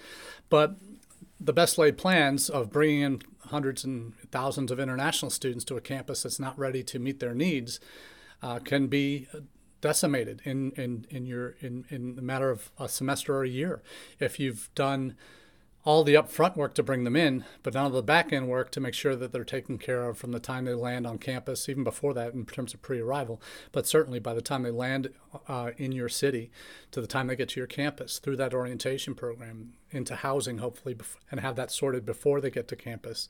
But 0.49 0.75
the 1.43 1.53
best 1.53 1.77
laid 1.77 1.97
plans 1.97 2.49
of 2.49 2.71
bringing 2.71 3.01
in 3.01 3.21
hundreds 3.47 3.83
and 3.83 4.13
thousands 4.31 4.71
of 4.71 4.79
international 4.79 5.31
students 5.31 5.65
to 5.65 5.75
a 5.75 5.81
campus 5.81 6.23
that's 6.23 6.39
not 6.39 6.57
ready 6.57 6.83
to 6.83 6.99
meet 6.99 7.19
their 7.19 7.33
needs 7.33 7.79
uh, 8.41 8.59
can 8.59 8.87
be 8.87 9.27
decimated 9.81 10.41
in, 10.45 10.71
in, 10.71 11.05
in 11.09 11.25
your 11.25 11.55
in, 11.59 11.85
in 11.89 12.15
the 12.15 12.21
matter 12.21 12.49
of 12.51 12.71
a 12.79 12.87
semester 12.87 13.35
or 13.35 13.43
a 13.43 13.49
year. 13.49 13.81
If 14.19 14.39
you've 14.39 14.69
done 14.75 15.15
all 15.83 16.03
the 16.03 16.13
upfront 16.13 16.55
work 16.55 16.75
to 16.75 16.83
bring 16.83 17.03
them 17.03 17.15
in, 17.15 17.43
but 17.63 17.73
none 17.73 17.87
of 17.87 17.93
the 17.93 18.03
back 18.03 18.31
end 18.31 18.47
work 18.47 18.69
to 18.71 18.79
make 18.79 18.93
sure 18.93 19.15
that 19.15 19.31
they're 19.31 19.43
taken 19.43 19.79
care 19.79 20.07
of 20.07 20.15
from 20.15 20.31
the 20.31 20.39
time 20.39 20.65
they 20.65 20.75
land 20.75 21.07
on 21.07 21.17
campus, 21.17 21.67
even 21.67 21.83
before 21.83 22.13
that 22.13 22.35
in 22.35 22.45
terms 22.45 22.75
of 22.75 22.83
pre 22.83 22.99
arrival, 22.99 23.41
but 23.71 23.87
certainly 23.87 24.19
by 24.19 24.35
the 24.35 24.43
time 24.43 24.61
they 24.61 24.69
land 24.71 25.09
uh, 25.47 25.71
in 25.77 25.91
your 25.91 26.09
city 26.09 26.51
to 26.91 27.01
the 27.01 27.07
time 27.07 27.25
they 27.25 27.35
get 27.35 27.49
to 27.49 27.59
your 27.59 27.67
campus 27.67 28.19
through 28.19 28.35
that 28.35 28.53
orientation 28.53 29.15
program 29.15 29.73
into 29.91 30.15
housing, 30.15 30.59
hopefully, 30.59 30.95
and 31.29 31.39
have 31.39 31.55
that 31.55 31.71
sorted 31.71 32.05
before 32.05 32.41
they 32.41 32.49
get 32.49 32.67
to 32.69 32.75
campus, 32.75 33.27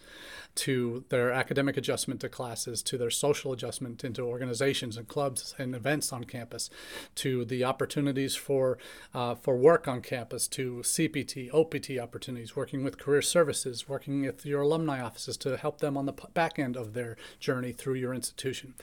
to 0.56 1.04
their 1.10 1.32
academic 1.32 1.78
adjustment 1.78 2.22
to 2.22 2.30
classes, 2.30 2.82
to 2.84 2.98
their 2.98 3.10
social 3.10 3.52
adjustment 3.52 4.04
into 4.04 4.22
organizations 4.22 4.98
and 4.98 5.08
clubs 5.08 5.56
and 5.58 5.76
events 5.76 6.14
on 6.14 6.24
campus, 6.24 6.70
to 7.16 7.46
the 7.46 7.64
opportunities 7.64 8.36
for 8.36 8.78
uh, 9.14 9.36
for 9.36 9.56
work 9.58 9.88
on 9.88 10.02
campus, 10.02 10.48
to 10.48 10.82
CPT, 10.84 11.54
OPT 11.54 12.00
opportunities, 12.02 12.56
working 12.56 12.84
with 12.84 12.98
career 12.98 13.22
services, 13.22 13.88
working 13.90 14.22
with 14.22 14.46
your 14.46 14.62
alumni 14.62 15.02
offices 15.02 15.38
to 15.38 15.58
help 15.58 15.80
them 15.80 15.98
on 15.98 16.06
the 16.06 16.14
back 16.34 16.60
end 16.60 16.76
of 16.76 16.94
their 16.94 17.18
journey 17.40 17.72
through 17.72 17.96
your 17.96 18.14
institution. 18.14 18.74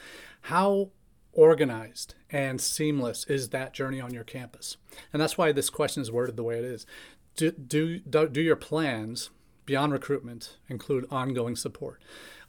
How 0.42 0.90
organized 1.32 2.14
and 2.30 2.60
seamless 2.60 3.24
is 3.26 3.50
that 3.50 3.72
journey 3.72 4.00
on 4.00 4.12
your 4.12 4.24
campus? 4.24 4.76
And 5.12 5.22
that's 5.22 5.38
why 5.38 5.52
this 5.52 5.70
question 5.70 6.02
is 6.02 6.10
worded 6.10 6.36
the 6.36 6.42
way 6.42 6.58
it 6.58 6.64
is 6.64 6.86
do, 7.38 8.00
do, 8.00 8.28
do 8.28 8.40
your 8.40 8.56
plans 8.56 9.30
beyond 9.64 9.92
recruitment 9.92 10.56
include 10.68 11.06
ongoing 11.10 11.56
support? 11.56 12.00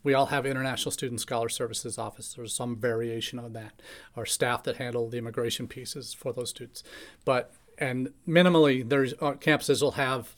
We 0.02 0.14
all 0.14 0.26
have 0.26 0.46
International 0.46 0.90
Student 0.90 1.20
Scholar 1.20 1.48
Services 1.48 1.98
Office 1.98 2.36
or 2.38 2.46
some 2.46 2.76
variation 2.76 3.38
of 3.38 3.52
that, 3.52 3.80
or 4.16 4.24
staff 4.26 4.62
that 4.64 4.76
handle 4.76 5.08
the 5.08 5.18
immigration 5.18 5.68
pieces 5.68 6.14
for 6.14 6.32
those 6.32 6.50
students. 6.50 6.82
But 7.24 7.52
and 7.78 8.12
minimally, 8.28 8.86
there's 8.86 9.14
uh, 9.14 9.32
campuses 9.34 9.82
will 9.82 9.92
have 9.92 10.34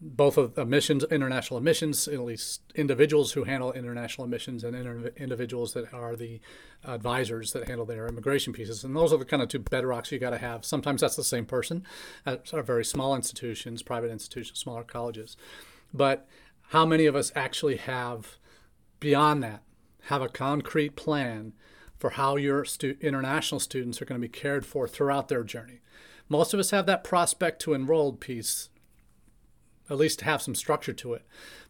both 0.00 0.36
of 0.36 0.58
admissions, 0.58 1.04
international 1.10 1.56
admissions, 1.56 2.06
at 2.06 2.20
least 2.20 2.60
individuals 2.74 3.32
who 3.32 3.44
handle 3.44 3.72
international 3.72 4.24
admissions 4.24 4.62
and 4.62 4.76
inter- 4.76 5.10
individuals 5.16 5.72
that 5.72 5.92
are 5.92 6.14
the 6.14 6.40
advisors 6.84 7.52
that 7.52 7.66
handle 7.66 7.86
their 7.86 8.06
immigration 8.06 8.52
pieces. 8.52 8.84
And 8.84 8.94
those 8.94 9.12
are 9.12 9.16
the 9.16 9.24
kind 9.24 9.42
of 9.42 9.48
two 9.48 9.60
bedrocks 9.60 10.10
you 10.10 10.18
got 10.18 10.30
to 10.30 10.38
have. 10.38 10.64
Sometimes 10.66 11.00
that's 11.00 11.16
the 11.16 11.24
same 11.24 11.46
person 11.46 11.84
at 12.26 12.46
sort 12.46 12.60
of 12.60 12.66
very 12.66 12.84
small 12.84 13.16
institutions, 13.16 13.82
private 13.82 14.10
institutions, 14.10 14.58
smaller 14.58 14.84
colleges. 14.84 15.36
But 15.94 16.28
how 16.70 16.84
many 16.84 17.06
of 17.06 17.16
us 17.16 17.32
actually 17.34 17.76
have, 17.76 18.36
beyond 19.00 19.42
that, 19.44 19.62
have 20.04 20.20
a 20.20 20.28
concrete 20.28 20.94
plan 20.94 21.54
for 21.96 22.10
how 22.10 22.36
your 22.36 22.66
stu- 22.66 22.98
international 23.00 23.60
students 23.60 24.02
are 24.02 24.04
going 24.04 24.20
to 24.20 24.28
be 24.28 24.30
cared 24.32 24.66
for 24.66 24.86
throughout 24.86 25.28
their 25.28 25.42
journey? 25.42 25.80
Most 26.28 26.52
of 26.52 26.60
us 26.60 26.70
have 26.70 26.84
that 26.86 27.04
prospect 27.04 27.62
to 27.62 27.72
enrolled 27.72 28.20
piece 28.20 28.68
at 29.88 29.96
least 29.96 30.22
have 30.22 30.42
some 30.42 30.54
structure 30.54 30.92
to 30.92 31.14
it. 31.14 31.22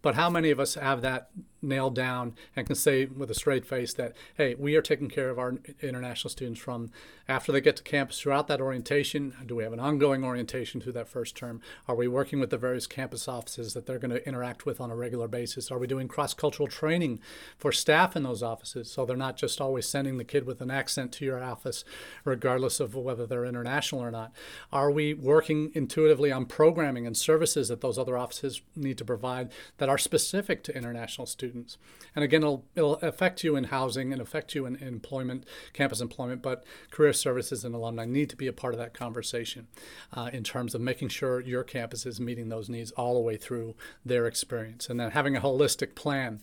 But 0.06 0.14
how 0.14 0.30
many 0.30 0.52
of 0.52 0.60
us 0.60 0.76
have 0.76 1.02
that 1.02 1.30
nailed 1.60 1.96
down 1.96 2.36
and 2.54 2.64
can 2.64 2.76
say 2.76 3.06
with 3.06 3.28
a 3.30 3.34
straight 3.34 3.66
face 3.66 3.92
that, 3.94 4.14
hey, 4.36 4.54
we 4.54 4.76
are 4.76 4.82
taking 4.82 5.08
care 5.08 5.30
of 5.30 5.38
our 5.38 5.54
international 5.82 6.30
students 6.30 6.60
from 6.60 6.92
after 7.28 7.50
they 7.50 7.60
get 7.60 7.76
to 7.76 7.82
campus 7.82 8.20
throughout 8.20 8.46
that 8.46 8.60
orientation. 8.60 9.34
Do 9.46 9.56
we 9.56 9.64
have 9.64 9.72
an 9.72 9.80
ongoing 9.80 10.22
orientation 10.22 10.80
through 10.80 10.92
that 10.92 11.08
first 11.08 11.36
term? 11.36 11.60
Are 11.88 11.96
we 11.96 12.06
working 12.06 12.38
with 12.38 12.50
the 12.50 12.56
various 12.56 12.86
campus 12.86 13.26
offices 13.26 13.74
that 13.74 13.86
they're 13.86 13.98
going 13.98 14.12
to 14.12 14.24
interact 14.28 14.64
with 14.64 14.80
on 14.80 14.92
a 14.92 14.96
regular 14.96 15.26
basis? 15.26 15.72
Are 15.72 15.78
we 15.78 15.88
doing 15.88 16.06
cross 16.06 16.34
cultural 16.34 16.68
training 16.68 17.18
for 17.58 17.72
staff 17.72 18.14
in 18.14 18.22
those 18.22 18.44
offices 18.44 18.90
so 18.90 19.04
they're 19.04 19.16
not 19.16 19.36
just 19.36 19.60
always 19.60 19.88
sending 19.88 20.18
the 20.18 20.24
kid 20.24 20.46
with 20.46 20.60
an 20.60 20.70
accent 20.70 21.10
to 21.12 21.24
your 21.24 21.42
office, 21.42 21.84
regardless 22.24 22.78
of 22.78 22.94
whether 22.94 23.26
they're 23.26 23.44
international 23.44 24.02
or 24.02 24.12
not? 24.12 24.32
Are 24.72 24.90
we 24.90 25.14
working 25.14 25.72
intuitively 25.74 26.30
on 26.30 26.46
programming 26.46 27.06
and 27.08 27.16
services 27.16 27.68
that 27.68 27.80
those 27.80 27.98
other 27.98 28.16
offices 28.16 28.60
need 28.76 28.98
to 28.98 29.04
provide 29.04 29.50
that 29.78 29.88
are 29.88 29.95
specific 29.98 30.62
to 30.64 30.76
international 30.76 31.26
students? 31.26 31.78
And 32.14 32.24
again, 32.24 32.42
it'll, 32.42 32.64
it'll 32.74 32.96
affect 32.96 33.44
you 33.44 33.56
in 33.56 33.64
housing 33.64 34.12
and 34.12 34.20
affect 34.20 34.54
you 34.54 34.66
in, 34.66 34.76
employment, 34.76 35.44
campus 35.72 36.00
employment, 36.00 36.42
but 36.42 36.64
career 36.90 37.12
services 37.12 37.64
and 37.64 37.74
alumni 37.74 38.04
need 38.04 38.30
to 38.30 38.36
be 38.36 38.46
a 38.46 38.52
part 38.52 38.74
of 38.74 38.78
that 38.78 38.94
conversation 38.94 39.66
uh, 40.12 40.30
in 40.32 40.44
terms 40.44 40.74
of 40.74 40.80
making 40.80 41.08
sure 41.08 41.40
your 41.40 41.62
campus 41.62 42.06
is 42.06 42.20
meeting 42.20 42.48
those 42.48 42.68
needs 42.68 42.90
all 42.92 43.14
the 43.14 43.20
way 43.20 43.36
through 43.36 43.74
their 44.04 44.26
experience. 44.26 44.88
And 44.88 44.98
then 44.98 45.10
having 45.10 45.36
a 45.36 45.40
holistic 45.40 45.94
plan. 45.94 46.40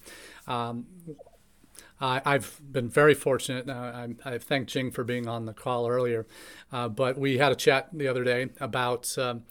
Um, 0.48 0.86
I've 2.00 2.60
been 2.70 2.90
very 2.90 3.14
fortunate. 3.14 3.70
Uh, 3.70 3.74
I, 4.26 4.34
I 4.34 4.38
thank 4.38 4.68
Jing 4.68 4.92
for 4.92 5.06
being 5.06 5.28
on 5.28 5.46
the 5.46 5.54
call 5.54 5.88
earlier, 5.88 6.26
uh, 6.72 6.90
but 6.90 7.18
we 7.18 7.38
had 7.38 7.54
a 7.54 7.56
chat 7.56 7.88
the 7.94 8.10
other 8.10 8.26
day 8.26 8.50
about 8.60 9.18
um, 9.18 9.44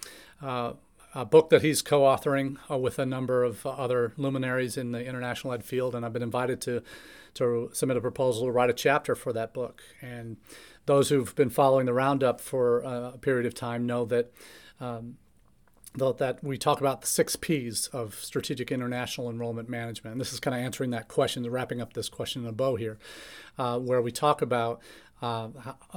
uh, 0.42 0.74
a 1.14 1.24
book 1.24 1.50
that 1.50 1.62
he's 1.62 1.82
co-authoring 1.82 2.56
uh, 2.70 2.78
with 2.78 2.98
a 2.98 3.06
number 3.06 3.44
of 3.44 3.66
other 3.66 4.12
luminaries 4.16 4.76
in 4.76 4.92
the 4.92 5.04
international 5.04 5.52
ed 5.52 5.64
field, 5.64 5.94
and 5.94 6.04
I've 6.04 6.12
been 6.12 6.22
invited 6.22 6.60
to 6.62 6.82
to 7.34 7.70
submit 7.72 7.96
a 7.96 8.00
proposal 8.00 8.44
to 8.44 8.52
write 8.52 8.68
a 8.68 8.74
chapter 8.74 9.14
for 9.14 9.32
that 9.32 9.54
book. 9.54 9.82
And 10.02 10.36
those 10.84 11.08
who've 11.08 11.34
been 11.34 11.48
following 11.48 11.86
the 11.86 11.94
roundup 11.94 12.40
for 12.40 12.84
uh, 12.84 13.12
a 13.14 13.18
period 13.18 13.46
of 13.46 13.54
time 13.54 13.86
know 13.86 14.04
that. 14.06 14.32
Um, 14.80 15.16
that 15.94 16.42
we 16.42 16.56
talk 16.56 16.80
about 16.80 17.02
the 17.02 17.06
six 17.06 17.36
P's 17.36 17.88
of 17.88 18.14
strategic 18.14 18.72
international 18.72 19.28
enrollment 19.28 19.68
management. 19.68 20.12
And 20.12 20.20
this 20.22 20.32
is 20.32 20.40
kind 20.40 20.56
of 20.56 20.62
answering 20.62 20.88
that 20.92 21.06
question, 21.06 21.48
wrapping 21.50 21.82
up 21.82 21.92
this 21.92 22.08
question 22.08 22.44
in 22.44 22.48
a 22.48 22.52
bow 22.52 22.76
here, 22.76 22.98
uh, 23.58 23.78
where 23.78 24.00
we 24.00 24.10
talk 24.10 24.40
about 24.40 24.80
uh, 25.22 25.48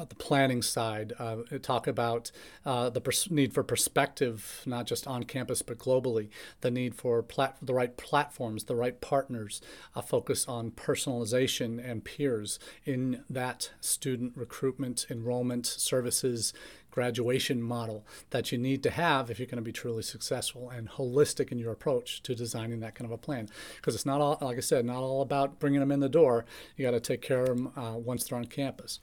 the 0.08 0.16
planning 0.16 0.62
side, 0.62 1.14
uh, 1.18 1.38
talk 1.62 1.88
about 1.88 2.32
uh, 2.66 2.90
the 2.90 3.02
pers- 3.02 3.32
need 3.32 3.54
for 3.54 3.64
perspective, 3.64 4.62
not 4.66 4.86
just 4.86 5.08
on 5.08 5.24
campus 5.24 5.62
but 5.62 5.80
globally, 5.80 6.30
the 6.62 6.70
need 6.72 6.96
for 6.96 7.24
plat- 7.24 7.58
the 7.62 7.74
right 7.74 7.98
platforms, 7.98 8.66
the 8.66 8.76
right 8.76 9.02
partners, 9.02 9.62
a 9.96 10.02
focus 10.02 10.48
on 10.48 10.72
personalization 10.72 11.84
and 11.84 12.04
peers 12.06 12.60
in 12.86 13.24
that 13.30 13.72
student 13.82 14.34
recruitment, 14.36 15.06
enrollment, 15.10 15.66
services, 15.66 16.54
graduation 16.96 17.62
model 17.62 18.06
that 18.30 18.54
you 18.54 18.58
need 18.58 18.82
to 18.82 18.90
have 18.90 19.30
if 19.30 19.38
you're 19.38 19.46
going 19.46 19.58
to 19.58 19.62
be 19.62 19.74
truly 19.74 20.02
successful 20.02 20.70
and 20.70 20.90
holistic 20.90 21.52
in 21.52 21.60
your 21.60 21.74
approach 21.74 22.24
to 22.24 22.34
designing 22.34 22.80
that 22.80 22.96
kind 22.96 23.06
of 23.06 23.12
a 23.12 23.18
plan. 23.18 23.50
Because 23.76 23.96
it's 23.96 24.06
not 24.06 24.22
all, 24.22 24.38
like 24.40 24.58
I 24.58 24.62
said, 24.62 24.86
not 24.86 25.04
all 25.04 25.22
about 25.22 25.60
bringing 25.60 25.82
them 25.82 25.92
in 25.92 26.00
the 26.00 26.08
door. 26.08 26.46
You 26.78 26.86
got 26.86 26.92
to 26.92 27.02
take 27.02 27.22
care 27.22 27.44
of 27.44 27.50
them 27.50 27.72
uh, 27.76 27.98
once 27.98 28.24
they're 28.24 28.38
on 28.38 28.46
campus. 28.46 29.00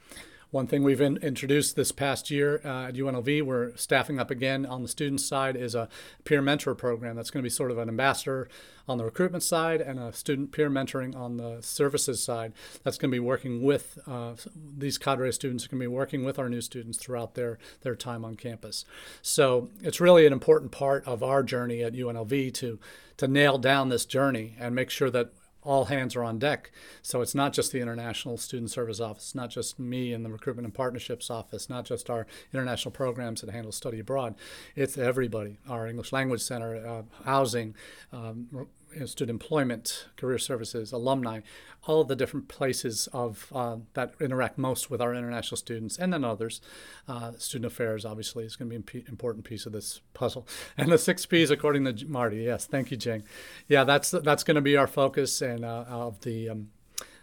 One 0.53 0.67
thing 0.67 0.83
we've 0.83 1.01
in, 1.01 1.17
introduced 1.17 1.77
this 1.77 1.93
past 1.93 2.31
year 2.31 2.61
uh, 2.63 2.89
at 2.89 2.95
UNLV, 2.95 3.43
we're 3.43 3.75
staffing 3.75 4.19
up 4.19 4.31
again 4.31 4.67
on 4.67 4.83
the 4.83 4.89
student 4.89 5.23
side, 5.23 5.57
is 5.57 5.75
a 5.75 5.89
peer 6.25 6.43
mentor 6.43 6.75
program 6.75 7.17
that's 7.17 7.31
going 7.31 7.43
to 7.43 7.47
be 7.47 7.51
sort 7.51 7.71
of 7.71 7.79
an 7.79 7.89
ambassador 7.89 8.51
on 8.87 8.99
the 8.99 9.05
recruitment 9.05 9.43
side 9.43 9.81
and 9.81 9.99
a 9.99 10.13
student 10.13 10.53
peer 10.53 10.69
mentoring 10.69 11.17
on 11.17 11.39
the 11.39 11.63
services 11.63 12.23
side. 12.23 12.53
That's 12.83 12.99
going 12.99 13.11
to 13.11 13.15
be 13.15 13.19
working 13.19 13.63
with 13.63 13.99
uh, 14.07 14.35
these 14.77 14.99
cadre 14.99 15.33
students, 15.33 15.67
going 15.67 15.81
to 15.81 15.85
be 15.85 15.87
working 15.87 16.23
with 16.23 16.39
our 16.39 16.51
new 16.51 16.61
students 16.61 16.99
throughout 16.99 17.35
their, 17.35 17.59
their 17.81 17.97
time 17.97 18.23
on 18.23 18.35
campus. 18.35 18.85
So 19.23 19.71
it's 19.81 20.03
really 20.03 20.27
an 20.27 20.35
important 20.35 20.71
part 20.71 21.03
of 21.07 21.23
our 21.23 21.43
journey 21.43 21.83
at 21.83 21.95
UNLV 21.95 22.53
to, 22.53 22.79
to 23.17 23.27
nail 23.27 23.57
down 23.57 23.89
this 23.89 24.05
journey 24.05 24.55
and 24.61 24.75
make 24.75 24.91
sure 24.91 25.09
that 25.13 25.33
all 25.63 25.87
hands 25.87 26.17
are 26.17 26.25
on 26.25 26.39
deck. 26.39 26.71
So 27.03 27.21
it's 27.21 27.35
not 27.35 27.53
just 27.53 27.73
the 27.73 27.81
International 27.81 28.37
Student 28.37 28.71
Service 28.71 29.01
Office, 29.01 29.35
not 29.35 29.51
just 29.51 29.79
me 29.79 30.13
and 30.13 30.25
the 30.25 30.31
Recruitment 30.31 30.67
and 30.67 30.75
Partnerships 30.75 31.31
Office, 31.31 31.69
not 31.71 31.85
just 31.85 32.11
our 32.11 32.27
international 32.53 32.93
programs 32.93 33.41
that 33.41 33.51
handle 33.51 33.73
study 33.73 34.01
abroad. 34.01 34.35
It's 34.75 34.99
everybody. 34.99 35.59
Our 35.69 35.87
English 35.87 36.13
Language 36.13 36.43
Center, 36.43 36.85
uh, 36.87 37.03
housing, 37.25 37.75
um, 38.13 38.69
student 39.07 39.31
employment, 39.31 40.07
career 40.17 40.39
services, 40.39 40.93
alumni, 40.93 41.41
all 41.85 42.05
the 42.05 42.17
different 42.17 42.49
places 42.49 43.09
of 43.13 43.49
uh, 43.55 43.77
that 43.95 44.15
interact 44.21 44.59
most 44.59 44.91
with 44.91 45.01
our 45.01 45.15
international 45.15 45.57
students, 45.57 45.99
and 45.99 46.13
then 46.13 46.25
others. 46.25 46.61
Uh, 47.09 47.33
student 47.39 47.73
affairs, 47.73 48.05
obviously, 48.05 48.45
is 48.45 48.57
going 48.57 48.71
to 48.71 48.79
be 48.79 48.99
an 49.01 49.05
important 49.09 49.45
piece 49.45 49.67
of 49.67 49.73
this 49.73 50.01
puzzle. 50.15 50.47
And 50.77 50.91
the 50.91 50.99
six 50.99 51.27
P's, 51.27 51.51
according 51.51 51.85
to 51.85 52.07
Marty. 52.07 52.39
Yes, 52.39 52.67
thank 52.67 52.91
you, 52.91 52.97
Jing. 52.97 53.23
Yeah, 53.69 53.85
that's 53.85 54.11
that's 54.11 54.43
going 54.45 54.55
to 54.55 54.61
be 54.61 54.77
our 54.77 54.87
focus 54.87 55.43
and 55.43 55.65
uh, 55.65 55.85
of 55.89 56.21
the 56.21 56.49
um, 56.49 56.69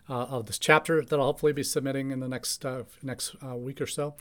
uh, 0.10 0.26
of 0.26 0.48
this 0.48 0.58
chapter 0.58 1.04
that 1.04 1.20
I'll 1.20 1.28
hopefully 1.28 1.54
be 1.54 1.64
submitting 1.64 2.12
in 2.12 2.20
the 2.20 2.28
next 2.28 2.66
uh, 2.66 2.84
next 3.04 3.36
uh, 3.46 3.56
week 3.56 3.80
or 3.80 3.86
so 3.86 4.16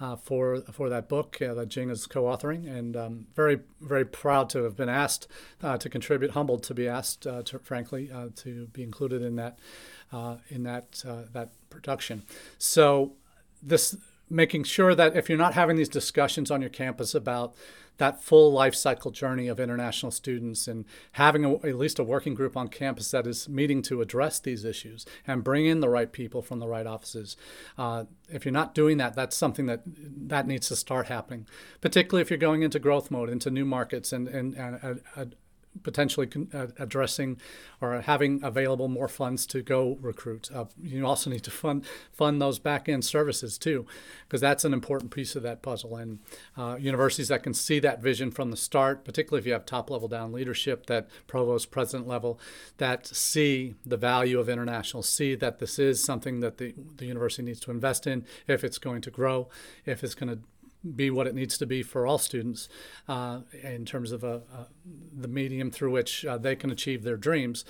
uh, 0.00 0.16
for 0.16 0.62
for 0.72 0.88
that 0.88 1.08
book 1.08 1.40
uh, 1.42 1.54
that 1.54 1.68
Jing 1.68 1.90
is 1.90 2.06
co-authoring, 2.06 2.66
and 2.66 2.96
um, 2.96 3.26
very 3.34 3.60
very 3.80 4.04
proud 4.04 4.48
to 4.50 4.64
have 4.64 4.76
been 4.76 4.88
asked 4.88 5.28
uh, 5.62 5.76
to 5.78 5.88
contribute, 5.88 6.30
humbled 6.32 6.62
to 6.64 6.74
be 6.74 6.88
asked, 6.88 7.22
to, 7.22 7.58
frankly, 7.62 8.10
to 8.36 8.66
be 8.68 8.82
included 8.82 9.22
in 9.22 9.36
that 9.36 9.58
in 10.48 10.62
that 10.62 11.02
that 11.32 11.50
production. 11.68 12.22
So 12.58 13.12
this 13.62 13.96
making 14.30 14.64
sure 14.64 14.94
that 14.94 15.16
if 15.16 15.28
you're 15.28 15.38
not 15.38 15.54
having 15.54 15.76
these 15.76 15.88
discussions 15.88 16.50
on 16.50 16.60
your 16.60 16.70
campus 16.70 17.14
about 17.14 17.54
that 17.98 18.22
full 18.22 18.52
life 18.52 18.74
cycle 18.74 19.10
journey 19.10 19.46
of 19.46 19.60
international 19.60 20.10
students 20.10 20.66
and 20.66 20.84
having 21.12 21.44
a, 21.44 21.54
at 21.54 21.76
least 21.76 21.98
a 21.98 22.04
working 22.04 22.34
group 22.34 22.56
on 22.56 22.68
campus 22.68 23.10
that 23.12 23.26
is 23.26 23.48
meeting 23.48 23.82
to 23.82 24.00
address 24.00 24.40
these 24.40 24.64
issues 24.64 25.06
and 25.26 25.44
bring 25.44 25.66
in 25.66 25.80
the 25.80 25.88
right 25.88 26.10
people 26.12 26.42
from 26.42 26.58
the 26.58 26.66
right 26.66 26.86
offices. 26.86 27.36
Uh, 27.78 28.04
if 28.28 28.44
you're 28.44 28.52
not 28.52 28.74
doing 28.74 28.96
that, 28.96 29.14
that's 29.14 29.36
something 29.36 29.66
that 29.66 29.82
that 29.86 30.46
needs 30.46 30.68
to 30.68 30.76
start 30.76 31.06
happening, 31.06 31.46
particularly 31.80 32.22
if 32.22 32.30
you're 32.30 32.38
going 32.38 32.62
into 32.62 32.78
growth 32.78 33.10
mode, 33.10 33.30
into 33.30 33.50
new 33.50 33.64
markets 33.64 34.12
and, 34.12 34.26
and, 34.26 34.54
and 34.54 35.00
uh, 35.16 35.26
potentially 35.82 36.28
uh, 36.52 36.68
addressing 36.78 37.40
or 37.80 38.00
having 38.00 38.42
available 38.42 38.88
more 38.88 39.08
funds 39.08 39.46
to 39.46 39.62
go 39.62 39.98
recruit. 40.00 40.50
Uh, 40.54 40.64
you 40.82 41.04
also 41.06 41.30
need 41.30 41.42
to 41.42 41.50
fund 41.50 41.84
fund 42.12 42.40
those 42.40 42.58
back 42.58 42.88
end 42.88 43.04
services 43.04 43.58
too, 43.58 43.86
because 44.26 44.40
that's 44.40 44.64
an 44.64 44.72
important 44.72 45.10
piece 45.10 45.36
of 45.36 45.42
that 45.42 45.62
puzzle. 45.62 45.96
And 45.96 46.20
uh, 46.56 46.76
universities 46.78 47.28
that 47.28 47.42
can 47.42 47.54
see 47.54 47.80
that 47.80 48.02
vision 48.02 48.30
from 48.30 48.50
the 48.50 48.56
start, 48.56 49.04
particularly 49.04 49.40
if 49.40 49.46
you 49.46 49.52
have 49.52 49.66
top 49.66 49.90
level 49.90 50.08
down 50.08 50.32
leadership, 50.32 50.86
that 50.86 51.08
provost 51.26 51.70
president 51.70 52.08
level, 52.08 52.38
that 52.78 53.06
see 53.06 53.74
the 53.84 53.96
value 53.96 54.38
of 54.38 54.48
international, 54.48 55.02
see 55.02 55.34
that 55.34 55.58
this 55.58 55.78
is 55.78 56.02
something 56.02 56.40
that 56.40 56.58
the 56.58 56.74
the 56.96 57.06
university 57.06 57.42
needs 57.42 57.60
to 57.60 57.70
invest 57.70 58.06
in 58.06 58.24
if 58.46 58.64
it's 58.64 58.78
going 58.78 59.00
to 59.02 59.10
grow, 59.10 59.48
if 59.84 60.04
it's 60.04 60.14
going 60.14 60.28
to 60.28 60.38
be 60.96 61.10
what 61.10 61.26
it 61.26 61.34
needs 61.34 61.56
to 61.58 61.66
be 61.66 61.82
for 61.82 62.06
all 62.06 62.18
students 62.18 62.68
uh, 63.08 63.40
in 63.62 63.84
terms 63.84 64.12
of 64.12 64.24
a, 64.24 64.42
a, 64.54 64.66
the 65.16 65.28
medium 65.28 65.70
through 65.70 65.90
which 65.90 66.24
uh, 66.24 66.38
they 66.38 66.56
can 66.56 66.70
achieve 66.70 67.02
their 67.02 67.16
dreams. 67.16 67.64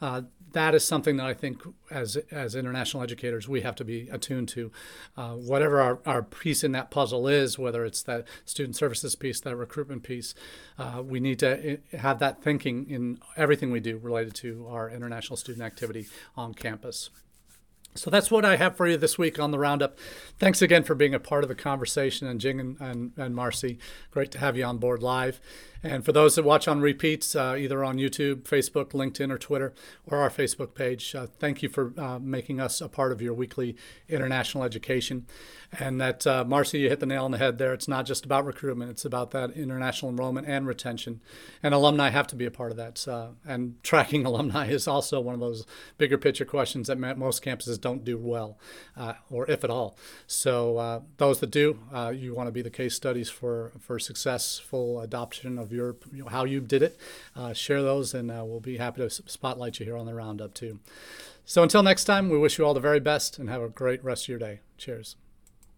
Uh, 0.00 0.22
that 0.52 0.74
is 0.74 0.86
something 0.86 1.16
that 1.16 1.26
I 1.26 1.34
think, 1.34 1.62
as 1.90 2.16
as 2.30 2.54
international 2.54 3.02
educators, 3.02 3.48
we 3.48 3.62
have 3.62 3.74
to 3.76 3.84
be 3.84 4.08
attuned 4.08 4.48
to. 4.50 4.70
Uh, 5.16 5.32
whatever 5.32 5.80
our, 5.80 5.98
our 6.06 6.22
piece 6.22 6.64
in 6.64 6.72
that 6.72 6.90
puzzle 6.90 7.28
is, 7.28 7.58
whether 7.58 7.84
it's 7.84 8.02
that 8.04 8.26
student 8.44 8.76
services 8.76 9.14
piece, 9.14 9.40
that 9.40 9.56
recruitment 9.56 10.02
piece, 10.02 10.34
uh, 10.78 11.02
we 11.04 11.20
need 11.20 11.38
to 11.40 11.72
eh, 11.72 11.96
have 11.98 12.18
that 12.20 12.42
thinking 12.42 12.88
in 12.88 13.18
everything 13.36 13.70
we 13.70 13.80
do 13.80 13.98
related 13.98 14.34
to 14.34 14.66
our 14.68 14.90
international 14.90 15.36
student 15.36 15.64
activity 15.64 16.06
on 16.36 16.54
campus. 16.54 17.10
So 17.96 18.10
that's 18.10 18.30
what 18.30 18.44
I 18.44 18.56
have 18.56 18.76
for 18.76 18.86
you 18.86 18.96
this 18.96 19.18
week 19.18 19.38
on 19.38 19.50
the 19.50 19.58
roundup. 19.58 19.98
Thanks 20.38 20.62
again 20.62 20.84
for 20.84 20.94
being 20.94 21.14
a 21.14 21.20
part 21.20 21.42
of 21.42 21.48
the 21.48 21.54
conversation, 21.54 22.26
and 22.26 22.40
Jing 22.40 22.60
and, 22.60 22.80
and, 22.80 23.12
and 23.16 23.34
Marcy, 23.34 23.78
great 24.10 24.30
to 24.32 24.38
have 24.38 24.56
you 24.56 24.64
on 24.64 24.78
board 24.78 25.02
live. 25.02 25.40
And 25.82 26.04
for 26.04 26.12
those 26.12 26.34
that 26.36 26.44
watch 26.44 26.66
on 26.68 26.80
repeats, 26.80 27.36
uh, 27.36 27.54
either 27.58 27.84
on 27.84 27.98
YouTube, 27.98 28.42
Facebook, 28.42 28.90
LinkedIn, 28.90 29.30
or 29.30 29.38
Twitter, 29.38 29.74
or 30.06 30.18
our 30.18 30.30
Facebook 30.30 30.74
page, 30.74 31.14
uh, 31.14 31.26
thank 31.38 31.62
you 31.62 31.68
for 31.68 31.92
uh, 31.98 32.18
making 32.18 32.60
us 32.60 32.80
a 32.80 32.88
part 32.88 33.12
of 33.12 33.20
your 33.20 33.34
weekly 33.34 33.76
international 34.08 34.64
education. 34.64 35.26
And 35.78 36.00
that, 36.00 36.26
uh, 36.26 36.44
Marcy, 36.44 36.80
you 36.80 36.88
hit 36.88 37.00
the 37.00 37.06
nail 37.06 37.24
on 37.24 37.32
the 37.32 37.38
head 37.38 37.58
there. 37.58 37.74
It's 37.74 37.88
not 37.88 38.06
just 38.06 38.24
about 38.24 38.46
recruitment, 38.46 38.90
it's 38.90 39.04
about 39.04 39.32
that 39.32 39.50
international 39.50 40.10
enrollment 40.10 40.46
and 40.46 40.66
retention. 40.66 41.20
And 41.62 41.74
alumni 41.74 42.10
have 42.10 42.26
to 42.28 42.36
be 42.36 42.46
a 42.46 42.50
part 42.50 42.70
of 42.70 42.76
that. 42.78 43.06
Uh, 43.06 43.28
and 43.46 43.82
tracking 43.82 44.24
alumni 44.26 44.68
is 44.68 44.88
also 44.88 45.20
one 45.20 45.34
of 45.34 45.40
those 45.40 45.66
bigger 45.98 46.18
picture 46.18 46.44
questions 46.44 46.86
that 46.86 46.98
most 46.98 47.44
campuses 47.44 47.80
don't 47.80 48.04
do 48.04 48.16
well, 48.16 48.58
uh, 48.96 49.14
or 49.30 49.50
if 49.50 49.64
at 49.64 49.70
all. 49.70 49.96
So, 50.26 51.04
those 51.18 51.40
that 51.40 51.50
do, 51.50 51.78
you 52.14 52.34
want 52.34 52.46
to 52.46 52.52
be 52.52 52.62
the 52.62 52.70
case 52.70 52.94
studies 52.94 53.28
for, 53.28 53.72
for 53.80 53.98
successful 53.98 55.00
adoption 55.00 55.58
of 55.58 55.65
of 55.66 55.72
your 55.72 55.96
you 56.12 56.22
know, 56.22 56.28
how 56.28 56.44
you 56.44 56.60
did 56.60 56.82
it. 56.82 56.98
Uh, 57.34 57.52
share 57.52 57.82
those, 57.82 58.14
and 58.14 58.30
uh, 58.30 58.42
we'll 58.44 58.60
be 58.60 58.78
happy 58.78 59.02
to 59.02 59.10
spotlight 59.10 59.78
you 59.78 59.84
here 59.84 59.96
on 59.96 60.06
the 60.06 60.14
roundup 60.14 60.54
too. 60.54 60.78
So 61.44 61.62
until 61.62 61.82
next 61.82 62.04
time, 62.04 62.28
we 62.28 62.38
wish 62.38 62.58
you 62.58 62.64
all 62.64 62.74
the 62.74 62.80
very 62.80 63.00
best 63.00 63.38
and 63.38 63.48
have 63.48 63.62
a 63.62 63.68
great 63.68 64.02
rest 64.02 64.24
of 64.24 64.28
your 64.28 64.38
day. 64.38 64.60
Cheers. 64.78 65.16